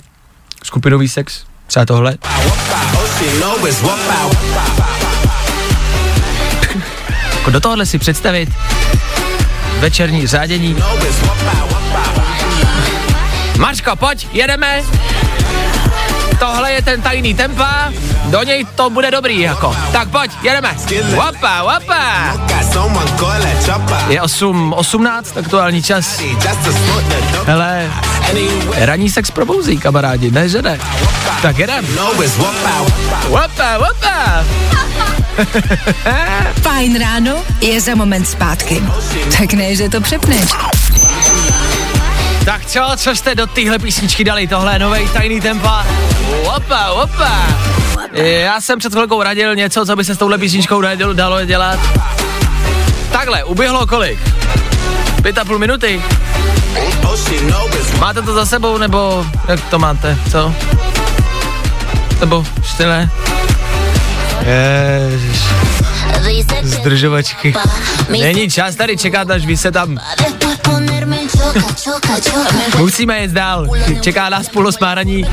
skupinový 0.63 1.07
sex, 1.07 1.43
třeba 1.67 1.85
tohle. 1.85 2.17
Jako 7.45 7.51
do 7.53 7.59
tohohle 7.59 7.85
si 7.85 7.99
představit 7.99 8.49
večerní 9.79 10.27
řádění. 10.27 10.75
Mařko, 13.57 13.95
pojď, 13.95 14.27
jedeme. 14.33 14.83
Tohle 16.39 16.71
je 16.71 16.81
ten 16.81 17.01
tajný 17.01 17.33
tempa, 17.33 17.91
do 18.25 18.43
něj 18.43 18.65
to 18.75 18.89
bude 18.89 19.11
dobrý 19.11 19.39
jako. 19.39 19.75
Tak 19.91 20.09
pojď, 20.09 20.31
jedeme. 20.41 20.75
Wapa, 21.15 21.63
wapa. 21.63 22.03
Je 24.07 24.21
8, 24.21 24.73
18, 24.73 25.37
aktuální 25.37 25.83
čas. 25.83 26.19
Hele, 27.45 27.91
ranní 28.75 29.09
sex 29.09 29.31
probouzí, 29.31 29.77
kamarádi, 29.77 30.31
ne, 30.31 30.49
že 30.49 30.61
ne? 30.61 30.79
Tak 31.41 31.57
jedem. 31.57 31.87
Wapa, 33.29 33.77
wapa. 33.77 34.43
Fajn 36.61 36.99
ráno 36.99 37.35
je 37.61 37.81
za 37.81 37.95
moment 37.95 38.27
zpátky. 38.27 38.83
Tak 39.37 39.53
ne, 39.53 39.75
že 39.75 39.89
to 39.89 40.01
přepneš. 40.01 40.49
Tak 42.45 42.65
co, 42.65 42.81
co 42.97 43.15
jste 43.15 43.35
do 43.35 43.47
téhle 43.47 43.79
písničky 43.79 44.23
dali? 44.23 44.47
Tohle 44.47 44.75
je 44.75 44.79
novej 44.79 45.09
tajný 45.09 45.41
tempa. 45.41 45.85
Opa, 46.55 46.91
opa. 46.91 47.31
Já 48.13 48.61
jsem 48.61 48.79
před 48.79 48.93
chvilkou 48.93 49.23
radil 49.23 49.55
něco, 49.55 49.85
co 49.85 49.95
by 49.95 50.03
se 50.03 50.15
s 50.15 50.17
touhle 50.17 50.37
písničkou 50.37 50.81
dalo, 51.13 51.45
dělat. 51.45 51.79
Takhle, 53.11 53.43
uběhlo 53.43 53.87
kolik? 53.87 54.19
Pět 55.21 55.37
a 55.37 55.45
půl 55.45 55.59
minuty. 55.59 56.01
Máte 57.99 58.21
to 58.21 58.33
za 58.33 58.45
sebou, 58.45 58.77
nebo 58.77 59.25
jak 59.47 59.61
to 59.69 59.79
máte, 59.79 60.17
co? 60.31 60.53
Nebo 62.19 62.45
ještě 62.57 62.85
ne? 62.85 63.09
Ježiš. 65.11 65.39
Zdržovačky. 66.61 67.53
Není 68.09 68.49
čas 68.49 68.75
tady 68.75 68.97
čekat, 68.97 69.29
až 69.29 69.45
vy 69.45 69.57
se 69.57 69.71
tam... 69.71 69.97
Musíme 72.77 73.21
jít 73.21 73.31
dál. 73.31 73.67
Čeká 74.01 74.29
nás 74.29 74.49
půl 74.49 74.67
osmáraní, 74.67 75.25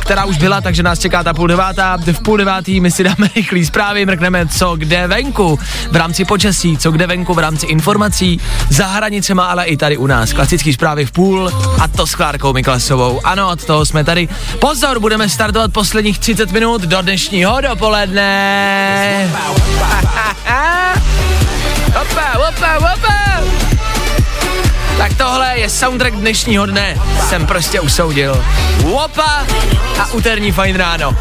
která 0.00 0.24
už 0.24 0.38
byla, 0.38 0.60
takže 0.60 0.82
nás 0.82 0.98
čeká 0.98 1.22
ta 1.22 1.34
půl 1.34 1.46
devátá. 1.46 1.96
V 1.96 2.22
půl 2.22 2.36
devátý 2.36 2.80
my 2.80 2.90
si 2.90 3.04
dáme 3.04 3.28
rychlý 3.36 3.64
zprávy, 3.64 4.06
mrkneme, 4.06 4.46
co 4.46 4.76
kde 4.76 5.06
venku 5.06 5.58
v 5.90 5.96
rámci 5.96 6.24
počasí, 6.24 6.78
co 6.78 6.90
kde 6.90 7.06
venku 7.06 7.34
v 7.34 7.38
rámci 7.38 7.66
informací, 7.66 8.40
za 8.68 8.86
hranicema, 8.86 9.46
ale 9.46 9.64
i 9.64 9.76
tady 9.76 9.96
u 9.96 10.06
nás. 10.06 10.32
Klasický 10.32 10.72
zprávy 10.72 11.06
v 11.06 11.12
půl 11.12 11.52
a 11.80 11.88
to 11.88 12.06
s 12.06 12.14
Klárkou 12.14 12.52
Miklasovou. 12.52 13.20
Ano, 13.24 13.50
od 13.50 13.64
toho 13.64 13.86
jsme 13.86 14.04
tady. 14.04 14.28
Pozor, 14.58 15.00
budeme 15.00 15.28
startovat 15.28 15.72
posledních 15.72 16.18
30 16.18 16.52
minut 16.52 16.82
do 16.82 17.02
dnešního 17.02 17.60
dopoledne. 17.60 19.30
Tak 24.98 25.14
tohle 25.16 25.58
je 25.58 25.70
soundtrack 25.70 26.14
dnešního 26.14 26.66
dne. 26.66 26.98
Jsem 27.28 27.46
prostě 27.46 27.80
usoudil. 27.80 28.44
Opa 28.92 29.46
a 30.00 30.12
úterní 30.12 30.52
fajn 30.52 30.76
ráno. 30.76 31.16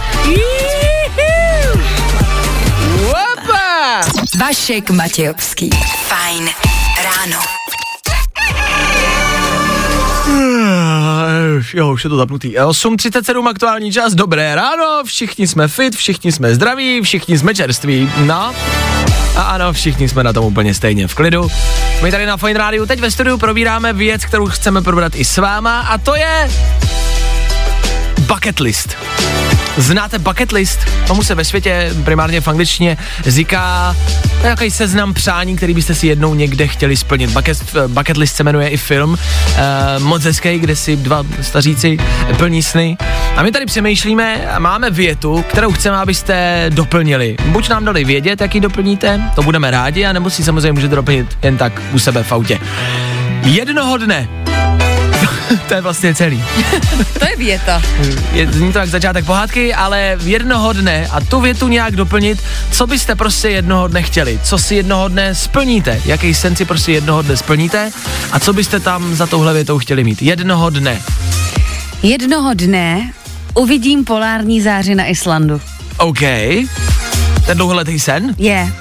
Opa! 3.09 4.01
Vašek 4.39 4.89
Matějovský. 4.89 5.69
Fajn 6.07 6.49
ráno. 7.03 7.39
Jo, 11.73 11.91
už 11.91 12.03
je 12.03 12.09
to 12.09 12.17
zapnutý. 12.17 12.55
8.37 12.57 13.47
aktuální 13.47 13.91
čas, 13.91 14.13
dobré 14.13 14.55
ráno, 14.55 15.03
všichni 15.05 15.47
jsme 15.47 15.67
fit, 15.67 15.95
všichni 15.95 16.31
jsme 16.31 16.55
zdraví, 16.55 17.01
všichni 17.01 17.37
jsme 17.37 17.55
čerství. 17.55 18.11
No, 18.17 18.53
a 19.35 19.41
ano, 19.41 19.73
všichni 19.73 20.09
jsme 20.09 20.23
na 20.23 20.33
tom 20.33 20.45
úplně 20.45 20.73
stejně 20.73 21.07
v 21.07 21.15
klidu. 21.15 21.47
My 22.03 22.11
tady 22.11 22.25
na 22.25 22.37
Fine 22.37 22.59
Radio 22.59 22.85
teď 22.85 22.99
ve 22.99 23.11
studiu 23.11 23.37
probíráme 23.37 23.93
věc, 23.93 24.25
kterou 24.25 24.47
chceme 24.47 24.81
probrat 24.81 25.15
i 25.15 25.25
s 25.25 25.37
váma 25.37 25.79
a 25.79 25.97
to 25.97 26.15
je 26.15 26.49
bucket 28.27 28.59
list. 28.59 28.97
Znáte 29.77 30.19
bucket 30.19 30.51
list? 30.51 30.79
Tomu 31.07 31.23
se 31.23 31.35
ve 31.35 31.45
světě, 31.45 31.91
primárně 32.03 32.41
v 32.41 32.47
angličtině, 32.47 32.97
říká 33.25 33.95
nějaký 34.41 34.71
seznam 34.71 35.13
přání, 35.13 35.55
který 35.55 35.73
byste 35.73 35.95
si 35.95 36.07
jednou 36.07 36.33
někde 36.33 36.67
chtěli 36.67 36.97
splnit. 36.97 37.29
Bucket, 37.29 37.75
bucket 37.87 38.17
list 38.17 38.35
se 38.35 38.43
jmenuje 38.43 38.69
i 38.69 38.77
film, 38.77 39.09
uh, 39.11 40.03
moc 40.03 40.23
hezký, 40.23 40.59
kde 40.59 40.75
si 40.75 40.95
dva 40.95 41.23
staříci 41.41 41.97
plní 42.37 42.63
sny. 42.63 42.97
A 43.35 43.43
my 43.43 43.51
tady 43.51 43.65
přemýšlíme 43.65 44.47
a 44.47 44.59
máme 44.59 44.89
větu, 44.89 45.45
kterou 45.49 45.71
chceme, 45.71 45.97
abyste 45.97 46.65
doplnili. 46.69 47.35
Buď 47.45 47.69
nám 47.69 47.85
dali 47.85 48.03
vědět, 48.03 48.41
jaký 48.41 48.59
doplníte, 48.59 49.21
to 49.35 49.43
budeme 49.43 49.71
rádi, 49.71 50.05
anebo 50.05 50.29
si 50.29 50.43
samozřejmě 50.43 50.71
můžete 50.71 50.95
doplnit 50.95 51.37
jen 51.41 51.57
tak 51.57 51.81
u 51.91 51.99
sebe 51.99 52.23
v 52.23 52.31
autě. 52.31 52.59
Jednoho 53.43 53.97
dne 53.97 54.42
to 55.67 55.73
je 55.73 55.81
vlastně 55.81 56.15
celý. 56.15 56.43
To 57.19 57.25
je 57.29 57.35
věta. 57.37 57.81
Je, 58.33 58.51
zní 58.51 58.73
to 58.73 58.79
jak 58.79 58.89
začátek 58.89 59.25
pohádky, 59.25 59.73
ale 59.73 60.17
jednoho 60.23 60.73
dne 60.73 61.07
a 61.11 61.21
tu 61.21 61.41
větu 61.41 61.67
nějak 61.67 61.95
doplnit, 61.95 62.39
co 62.71 62.87
byste 62.87 63.15
prostě 63.15 63.49
jednoho 63.49 63.87
dne 63.87 64.03
chtěli, 64.03 64.39
co 64.43 64.57
si 64.57 64.75
jednoho 64.75 65.07
dne 65.07 65.35
splníte, 65.35 66.01
jaký 66.05 66.33
sen 66.33 66.55
si 66.55 66.65
prostě 66.65 66.91
jednoho 66.91 67.21
dne 67.21 67.37
splníte 67.37 67.91
a 68.31 68.39
co 68.39 68.53
byste 68.53 68.79
tam 68.79 69.15
za 69.15 69.27
touhle 69.27 69.53
větou 69.53 69.79
chtěli 69.79 70.03
mít. 70.03 70.21
Jednoho 70.21 70.69
dne. 70.69 71.01
Jednoho 72.03 72.53
dne 72.53 73.11
uvidím 73.53 74.05
polární 74.05 74.61
záři 74.61 74.95
na 74.95 75.05
Islandu. 75.05 75.61
OK. 75.97 76.19
Ten 77.45 77.57
dlouholetý 77.57 77.99
sen? 77.99 78.35
Je. 78.37 78.73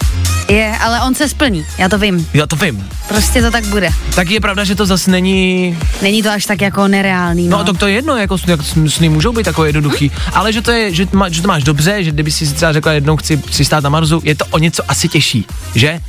Je, 0.48 0.72
ale 0.80 1.00
on 1.00 1.14
se 1.14 1.28
splní, 1.28 1.64
já 1.78 1.88
to 1.88 1.98
vím. 1.98 2.28
Já 2.34 2.46
to 2.46 2.56
vím. 2.56 2.88
Prostě 3.08 3.42
to 3.42 3.50
tak 3.50 3.64
bude. 3.66 3.88
Tak 4.14 4.30
je 4.30 4.40
pravda, 4.40 4.64
že 4.64 4.74
to 4.74 4.86
zase 4.86 5.10
není... 5.10 5.78
Není 6.02 6.22
to 6.22 6.30
až 6.30 6.46
tak 6.46 6.60
jako 6.60 6.88
nereálný, 6.88 7.48
no. 7.48 7.58
No, 7.58 7.64
tak 7.64 7.78
to 7.78 7.86
je 7.86 7.94
jedno, 7.94 8.16
jako, 8.16 8.36
jako 8.46 8.62
sny 8.88 9.08
můžou 9.08 9.32
být 9.32 9.42
takové 9.44 9.68
jednoduchý, 9.68 10.10
ale 10.32 10.52
že 10.52 10.62
to 10.62 10.70
je, 10.70 10.94
že, 10.94 11.06
to 11.06 11.16
má, 11.16 11.28
že 11.28 11.42
to 11.42 11.48
máš 11.48 11.64
dobře, 11.64 12.04
že 12.04 12.10
kdyby 12.10 12.30
si 12.30 12.54
třeba 12.54 12.72
řekla 12.72 12.92
jednou 12.92 13.16
chci 13.16 13.36
přistát 13.36 13.84
na 13.84 13.90
Marsu, 13.90 14.20
je 14.24 14.34
to 14.34 14.44
o 14.50 14.58
něco 14.58 14.82
asi 14.88 15.08
těžší, 15.08 15.46
že? 15.74 16.00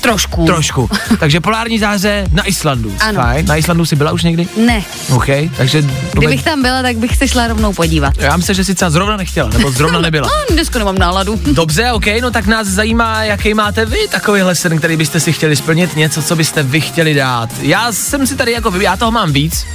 Trošku. 0.00 0.46
Trošku. 0.46 0.90
Takže 1.18 1.40
polární 1.40 1.78
záře 1.78 2.24
na 2.32 2.48
Islandu. 2.48 2.94
Ano. 3.00 3.20
Fajn. 3.22 3.46
Na 3.46 3.56
Islandu 3.56 3.86
jsi 3.86 3.96
byla 3.96 4.12
už 4.12 4.22
někdy? 4.22 4.48
Ne. 4.56 4.82
OK, 5.12 5.26
takže... 5.56 5.82
Kdybych 6.12 6.42
tam 6.42 6.62
byla, 6.62 6.82
tak 6.82 6.96
bych 6.96 7.16
se 7.16 7.28
šla 7.28 7.46
rovnou 7.46 7.72
podívat. 7.72 8.14
Já 8.18 8.36
myslím, 8.36 8.56
že 8.56 8.64
si 8.64 8.74
třeba 8.74 8.90
zrovna 8.90 9.16
nechtěla, 9.16 9.48
nebo 9.48 9.70
zrovna 9.70 10.00
nebyla. 10.10 10.28
No, 10.28 10.54
dneska 10.54 10.78
nemám 10.78 10.98
náladu. 10.98 11.40
Dobře, 11.52 11.92
OK, 11.92 12.06
no 12.22 12.30
tak 12.30 12.46
nás 12.46 12.66
zajímá, 12.66 13.24
jaký 13.24 13.54
máte 13.54 13.86
vy 13.86 14.08
takovýhle 14.10 14.54
sen, 14.54 14.78
který 14.78 14.96
byste 14.96 15.20
si 15.20 15.32
chtěli 15.32 15.56
splnit, 15.56 15.96
něco, 15.96 16.22
co 16.22 16.36
byste 16.36 16.62
vy 16.62 16.80
chtěli 16.80 17.14
dát. 17.14 17.50
Já 17.62 17.92
jsem 17.92 18.26
si 18.26 18.36
tady 18.36 18.52
jako, 18.52 18.72
já 18.80 18.96
toho 18.96 19.10
mám 19.10 19.32
víc, 19.32 19.66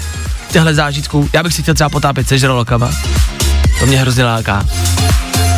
těhle 0.52 0.74
zážitků. 0.76 1.30
Já 1.34 1.44
bych 1.44 1.54
si 1.54 1.62
chtěl 1.62 1.74
třeba 1.74 1.90
potápět 1.90 2.28
se 2.28 2.38
žralokama. 2.38 2.92
To 3.80 3.86
mě 3.86 3.98
hrozně 3.98 4.26
láká. 4.26 4.66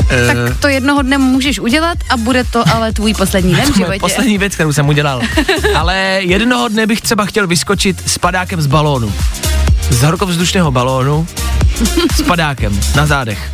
Tak 0.08 0.60
to 0.60 0.68
jednoho 0.68 1.02
dne 1.02 1.18
můžeš 1.18 1.60
udělat 1.60 1.98
a 2.10 2.18
bude 2.18 2.44
to 2.44 2.64
ale 2.74 2.94
tvůj 2.94 3.14
poslední 3.14 3.56
den 3.56 3.74
v 3.74 3.78
životě. 3.78 4.00
poslední 4.00 4.38
věc, 4.38 4.54
kterou 4.54 4.74
jsem 4.74 4.90
udělal. 4.90 5.22
Ale 5.76 5.98
jednoho 6.22 6.68
dne 6.68 6.88
bych 6.88 7.02
třeba 7.02 7.26
chtěl 7.26 7.48
vyskočit 7.48 8.10
s 8.10 8.18
padákem 8.18 8.62
z 8.62 8.68
balónu. 8.68 9.14
Z 9.90 10.02
horkovzdušného 10.04 10.72
balónu 10.72 11.28
s 12.16 12.22
padákem 12.22 12.80
na 12.96 13.06
zádech. 13.06 13.52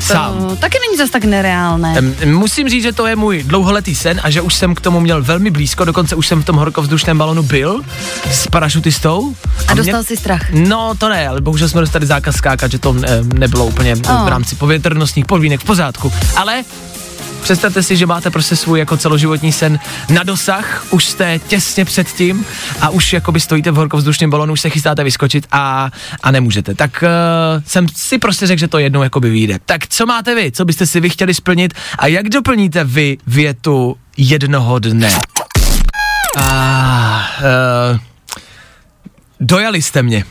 Sám. 0.00 0.48
To 0.48 0.56
taky 0.56 0.78
není 0.88 0.96
zas 0.98 1.10
tak 1.10 1.24
nereálné. 1.24 1.94
Musím 2.26 2.68
říct, 2.68 2.82
že 2.82 2.92
to 2.92 3.06
je 3.06 3.16
můj 3.16 3.42
dlouholetý 3.42 3.94
sen 3.94 4.20
a 4.22 4.30
že 4.30 4.40
už 4.40 4.54
jsem 4.54 4.74
k 4.74 4.80
tomu 4.80 5.00
měl 5.00 5.22
velmi 5.22 5.50
blízko, 5.50 5.84
dokonce 5.84 6.14
už 6.14 6.26
jsem 6.26 6.42
v 6.42 6.44
tom 6.44 6.56
horkovzdušném 6.56 7.18
balonu 7.18 7.42
byl 7.42 7.80
s 8.30 8.46
parašutistou. 8.46 9.34
A 9.68 9.74
mě- 9.74 9.82
dostal 9.82 10.02
si 10.04 10.16
strach. 10.16 10.50
No, 10.50 10.94
to 10.98 11.08
ne, 11.08 11.28
ale 11.28 11.40
bohužel 11.40 11.68
jsme 11.68 11.80
dostali 11.80 12.06
zákaz 12.06 12.36
skákat, 12.36 12.70
že 12.70 12.78
to 12.78 12.96
eh, 13.04 13.20
nebylo 13.34 13.66
úplně 13.66 13.94
Oh. 14.10 14.24
v 14.24 14.28
rámci 14.28 14.54
povětrnostních 14.56 15.26
podmínek 15.26 15.60
v 15.60 15.64
pořádku. 15.64 16.12
Ale 16.36 16.62
Představte 17.42 17.82
si, 17.82 17.96
že 17.96 18.06
máte 18.06 18.30
prostě 18.30 18.56
svůj 18.56 18.78
jako 18.78 18.96
celoživotní 18.96 19.52
sen 19.52 19.78
na 20.08 20.22
dosah, 20.22 20.86
už 20.90 21.04
jste 21.04 21.38
těsně 21.38 21.84
před 21.84 22.08
tím 22.08 22.44
a 22.80 22.88
už 22.88 23.12
jakoby 23.12 23.40
stojíte 23.40 23.70
v 23.70 23.74
horkovzdušném 23.74 24.30
balonu, 24.30 24.52
už 24.52 24.60
se 24.60 24.70
chystáte 24.70 25.04
vyskočit 25.04 25.46
a, 25.52 25.90
a 26.22 26.30
nemůžete. 26.30 26.74
Tak 26.74 27.04
uh, 27.56 27.62
jsem 27.66 27.86
si 27.96 28.18
prostě 28.18 28.46
řekl, 28.46 28.60
že 28.60 28.68
to 28.68 28.78
jednou 28.78 29.02
jakoby 29.02 29.30
vyjde. 29.30 29.58
Tak 29.66 29.86
co 29.86 30.06
máte 30.06 30.34
vy? 30.34 30.52
Co 30.52 30.64
byste 30.64 30.86
si 30.86 31.00
vy 31.00 31.10
chtěli 31.10 31.34
splnit 31.34 31.74
a 31.98 32.06
jak 32.06 32.28
doplníte 32.28 32.84
vy 32.84 33.18
větu 33.26 33.96
jednoho 34.16 34.78
dne? 34.78 35.10
Ah, 36.36 37.20
uh, 37.92 37.98
dojali 39.40 39.82
jste 39.82 40.02
mě. 40.02 40.24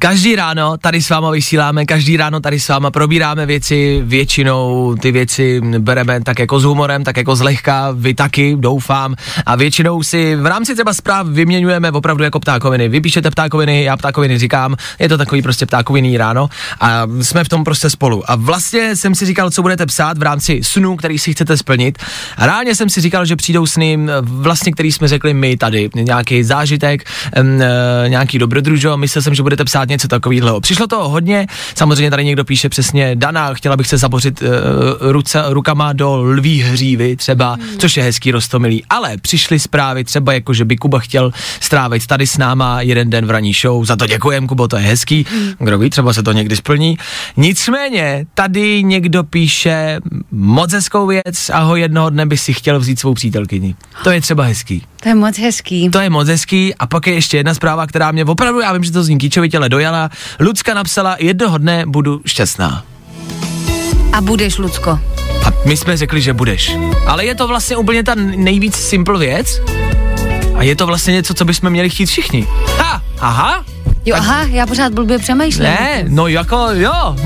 Každý 0.00 0.36
ráno 0.36 0.76
tady 0.76 1.02
s 1.02 1.10
váma 1.10 1.30
vysíláme, 1.30 1.86
každý 1.86 2.16
ráno 2.16 2.40
tady 2.40 2.60
s 2.60 2.68
váma 2.68 2.90
probíráme 2.90 3.46
věci, 3.46 4.00
většinou 4.04 4.94
ty 5.00 5.12
věci 5.12 5.60
bereme 5.78 6.20
tak 6.20 6.38
jako 6.38 6.60
s 6.60 6.64
humorem, 6.64 7.04
tak 7.04 7.16
jako 7.16 7.36
zlehka, 7.36 7.88
vy 7.92 8.14
taky, 8.14 8.56
doufám, 8.58 9.14
a 9.46 9.56
většinou 9.56 10.02
si 10.02 10.36
v 10.36 10.46
rámci 10.46 10.74
třeba 10.74 10.94
zpráv 10.94 11.26
vyměňujeme 11.26 11.90
opravdu 11.90 12.24
jako 12.24 12.40
ptákoviny. 12.40 12.88
Vy 12.88 13.00
píšete 13.00 13.30
ptákoviny, 13.30 13.84
já 13.84 13.96
ptákoviny 13.96 14.38
říkám, 14.38 14.76
je 14.98 15.08
to 15.08 15.18
takový 15.18 15.42
prostě 15.42 15.66
ptákoviný 15.66 16.16
ráno 16.16 16.48
a 16.80 17.02
jsme 17.22 17.44
v 17.44 17.48
tom 17.48 17.64
prostě 17.64 17.90
spolu. 17.90 18.30
A 18.30 18.36
vlastně 18.36 18.96
jsem 18.96 19.14
si 19.14 19.26
říkal, 19.26 19.50
co 19.50 19.62
budete 19.62 19.86
psát 19.86 20.18
v 20.18 20.22
rámci 20.22 20.60
snů, 20.62 20.96
který 20.96 21.18
si 21.18 21.32
chcete 21.32 21.56
splnit. 21.56 21.98
A 22.36 22.46
reálně 22.46 22.74
jsem 22.74 22.88
si 22.88 23.00
říkal, 23.00 23.24
že 23.24 23.36
přijdou 23.36 23.66
sny, 23.66 23.98
vlastně, 24.20 24.72
který 24.72 24.92
jsme 24.92 25.08
řekli 25.08 25.34
my 25.34 25.56
tady, 25.56 25.90
nějaký 25.94 26.42
zážitek, 26.42 27.04
eh, 27.36 28.08
nějaký 28.08 28.38
dobrodružo, 28.38 28.96
myslel 28.96 29.22
jsem, 29.22 29.34
že 29.34 29.42
budete 29.42 29.64
psát 29.64 29.87
něco 29.88 30.08
takového. 30.08 30.60
Přišlo 30.60 30.86
to 30.86 31.08
hodně, 31.08 31.46
samozřejmě 31.74 32.10
tady 32.10 32.24
někdo 32.24 32.44
píše 32.44 32.68
přesně, 32.68 33.16
Dana, 33.16 33.54
chtěla 33.54 33.76
bych 33.76 33.86
se 33.86 33.98
zabořit 33.98 34.42
uh, 34.42 34.48
ruce, 35.00 35.42
rukama 35.48 35.92
do 35.92 36.16
lví 36.16 36.62
hřívy 36.62 37.16
třeba, 37.16 37.54
hmm. 37.54 37.78
což 37.78 37.96
je 37.96 38.02
hezký 38.02 38.30
rostomilý, 38.30 38.84
ale 38.90 39.16
přišly 39.16 39.58
zprávy 39.58 40.04
třeba 40.04 40.32
jako, 40.32 40.54
že 40.54 40.64
by 40.64 40.76
Kuba 40.76 40.98
chtěl 40.98 41.32
strávit 41.60 42.06
tady 42.06 42.26
s 42.26 42.38
náma 42.38 42.80
jeden 42.80 43.10
den 43.10 43.26
v 43.26 43.30
ranní 43.30 43.52
show, 43.52 43.84
za 43.84 43.96
to 43.96 44.06
děkujem, 44.06 44.46
Kubo, 44.46 44.68
to 44.68 44.76
je 44.76 44.82
hezký, 44.82 45.26
hmm. 45.30 45.52
kdo 45.58 45.78
ví, 45.78 45.90
třeba 45.90 46.12
se 46.12 46.22
to 46.22 46.32
někdy 46.32 46.56
splní. 46.56 46.98
Nicméně, 47.36 48.26
tady 48.34 48.82
někdo 48.82 49.24
píše 49.24 50.00
moc 50.30 50.72
hezkou 50.72 51.06
věc 51.06 51.50
a 51.52 51.58
ho 51.58 51.76
jednoho 51.76 52.10
dne 52.10 52.26
by 52.26 52.36
si 52.36 52.52
chtěl 52.52 52.78
vzít 52.78 52.98
svou 52.98 53.14
přítelkyni. 53.14 53.74
To 54.04 54.10
je 54.10 54.20
třeba 54.20 54.44
hezký. 54.44 54.82
To 55.08 55.10
je 55.10 55.14
moc 55.14 55.38
hezký. 55.38 55.88
To 55.90 56.00
je 56.00 56.10
moc 56.10 56.28
hezký 56.28 56.74
a 56.74 56.86
pak 56.86 57.06
je 57.06 57.14
ještě 57.14 57.36
jedna 57.36 57.54
zpráva, 57.54 57.86
která 57.86 58.12
mě 58.12 58.24
opravdu, 58.24 58.60
já 58.60 58.72
vím, 58.72 58.84
že 58.84 58.92
to 58.92 59.02
zní 59.02 59.18
kýčovitě, 59.18 59.56
ale 59.56 59.68
dojala. 59.68 60.10
Lucka 60.40 60.74
napsala, 60.74 61.16
jednoho 61.18 61.58
dne 61.58 61.84
budu 61.86 62.20
šťastná. 62.26 62.84
A 64.12 64.20
budeš, 64.20 64.58
Lucko. 64.58 64.90
A 65.44 65.48
my 65.64 65.76
jsme 65.76 65.96
řekli, 65.96 66.20
že 66.20 66.32
budeš. 66.32 66.76
Ale 67.06 67.24
je 67.24 67.34
to 67.34 67.48
vlastně 67.48 67.76
úplně 67.76 68.02
ta 68.02 68.14
nejvíc 68.14 68.76
simple 68.76 69.18
věc 69.18 69.60
a 70.56 70.62
je 70.62 70.76
to 70.76 70.86
vlastně 70.86 71.12
něco, 71.12 71.34
co 71.34 71.44
bychom 71.44 71.70
měli 71.70 71.90
chtít 71.90 72.06
všichni. 72.06 72.46
Ha, 72.78 73.02
aha, 73.20 73.64
Jo, 74.04 74.16
aha, 74.18 74.42
já 74.50 74.66
pořád 74.66 74.92
blbě 74.92 75.18
přemýšlím. 75.18 75.64
ne, 75.64 76.04
no 76.08 76.26
jako 76.26 76.66
jo. 76.72 76.92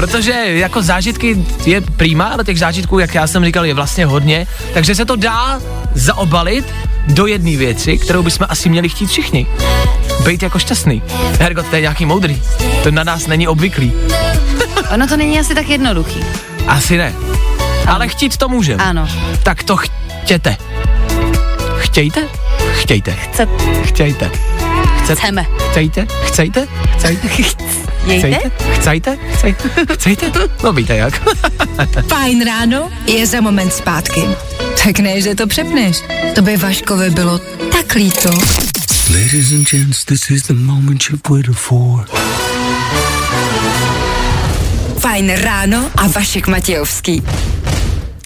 Protože 0.00 0.32
jako 0.46 0.82
zážitky 0.82 1.44
je 1.64 1.80
prýma, 1.80 2.24
ale 2.24 2.44
těch 2.44 2.58
zážitků, 2.58 2.98
jak 2.98 3.14
já 3.14 3.26
jsem 3.26 3.44
říkal, 3.44 3.64
je 3.64 3.74
vlastně 3.74 4.06
hodně, 4.06 4.46
takže 4.74 4.94
se 4.94 5.04
to 5.04 5.16
dá 5.16 5.60
zaobalit 5.94 6.64
do 7.08 7.26
jedné 7.26 7.56
věci, 7.56 7.98
kterou 7.98 8.22
bychom 8.22 8.46
asi 8.50 8.68
měli 8.68 8.88
chtít 8.88 9.06
všichni. 9.06 9.46
Být 10.24 10.42
jako 10.42 10.58
šťastný. 10.58 11.02
Hergot, 11.40 11.66
to 11.66 11.76
je 11.76 11.80
nějaký 11.80 12.06
moudrý. 12.06 12.42
To 12.82 12.90
na 12.90 13.04
nás 13.04 13.26
není 13.26 13.48
obvyklý. 13.48 13.92
Ono 14.94 15.06
to 15.06 15.16
není 15.16 15.40
asi 15.40 15.54
tak 15.54 15.68
jednoduchý. 15.68 16.24
Asi 16.66 16.96
ne. 16.96 17.14
Ale 17.86 18.08
chtít 18.08 18.36
to 18.36 18.48
můžeme. 18.48 18.84
Ano. 18.84 19.08
Tak 19.42 19.62
to 19.62 19.76
chtěte. 19.76 20.56
Chtějte? 21.78 22.28
Chtějte. 22.72 23.12
Chce, 23.12 23.46
Chtějte. 23.84 24.30
Chcete? 25.02 25.20
chceme. 25.20 25.46
Chcejte? 25.70 26.06
Chcejte? 26.24 26.66
Chcejte? 26.96 27.28
Jejte? 27.38 27.64
Chcejte? 28.04 28.50
Chcejte? 28.74 29.18
Chcejte? 29.32 29.70
Chcejte? 29.94 30.32
No 30.64 30.72
víte 30.72 30.96
jak. 30.96 31.22
Fajn 32.08 32.44
ráno 32.44 32.90
je 33.06 33.26
za 33.26 33.40
moment 33.40 33.72
zpátky. 33.72 34.20
Tak 34.84 34.98
ne, 34.98 35.20
že 35.20 35.34
to 35.34 35.46
přepneš. 35.46 36.02
To 36.34 36.42
by 36.42 36.56
Vaškovi 36.56 37.10
bylo 37.10 37.40
tak 37.72 37.94
líto. 37.94 38.30
Ladies 39.10 39.52
and 39.52 39.70
gents, 39.70 40.04
this 40.04 40.30
is 40.30 40.42
the 40.42 40.54
moment 40.54 41.02
you've 41.10 41.30
waited 41.30 41.56
for. 41.56 42.06
Fajn 44.98 45.30
ráno 45.30 45.90
a 45.96 46.06
Vašek 46.06 46.46
Matějovský. 46.48 47.22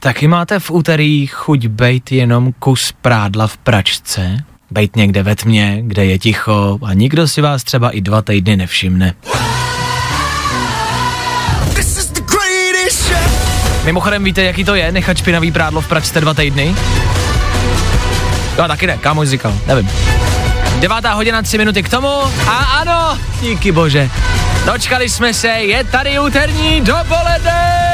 Taky 0.01 0.29
máte 0.29 0.59
v 0.61 0.71
úterý 0.71 1.27
chuť 1.27 1.67
bejt 1.67 2.13
jenom 2.13 2.53
kus 2.59 2.93
prádla 3.03 3.47
v 3.47 3.57
pračce? 3.57 4.45
Bejt 4.71 4.97
někde 4.97 5.23
ve 5.23 5.37
tmě, 5.37 5.79
kde 5.83 6.05
je 6.05 6.19
ticho 6.19 6.79
a 6.83 6.95
nikdo 6.95 7.29
si 7.29 7.41
vás 7.41 7.65
třeba 7.65 7.91
i 7.91 8.01
dva 8.01 8.23
týdny 8.23 8.57
nevšimne. 8.57 9.15
Mimochodem 13.85 14.25
víte, 14.25 14.43
jaký 14.43 14.65
to 14.65 14.75
je 14.75 14.93
nechat 14.93 15.17
špinavý 15.17 15.53
prádlo 15.53 15.81
v 15.81 15.89
pračce 15.89 16.21
dva 16.21 16.35
týdny? 16.35 16.77
Jo, 18.59 18.69
taky 18.69 18.87
ne, 18.87 18.97
kámoš 18.97 19.29
říkal, 19.29 19.55
nevím. 19.67 19.91
Devátá 20.79 21.13
hodina, 21.13 21.43
tři 21.43 21.59
minuty 21.59 21.83
k 21.83 21.89
tomu 21.89 22.09
a 22.47 22.59
ano, 22.59 23.19
díky 23.41 23.73
bože. 23.73 24.11
Dočkali 24.67 25.09
jsme 25.09 25.35
se, 25.35 25.49
je 25.49 25.85
tady 25.85 26.19
úterní 26.19 26.81
dopoledne! 26.81 27.85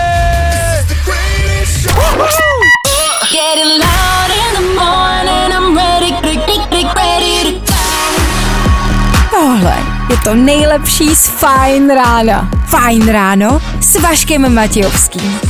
Tohle 9.30 9.76
je 10.10 10.16
to 10.24 10.34
nejlepší 10.34 11.14
z 11.14 11.26
Fajn 11.26 11.90
rána. 11.90 12.50
Fajn 12.66 13.08
ráno 13.08 13.60
s 13.80 14.00
Vaškem 14.00 14.54
Matějovským. 14.54 15.49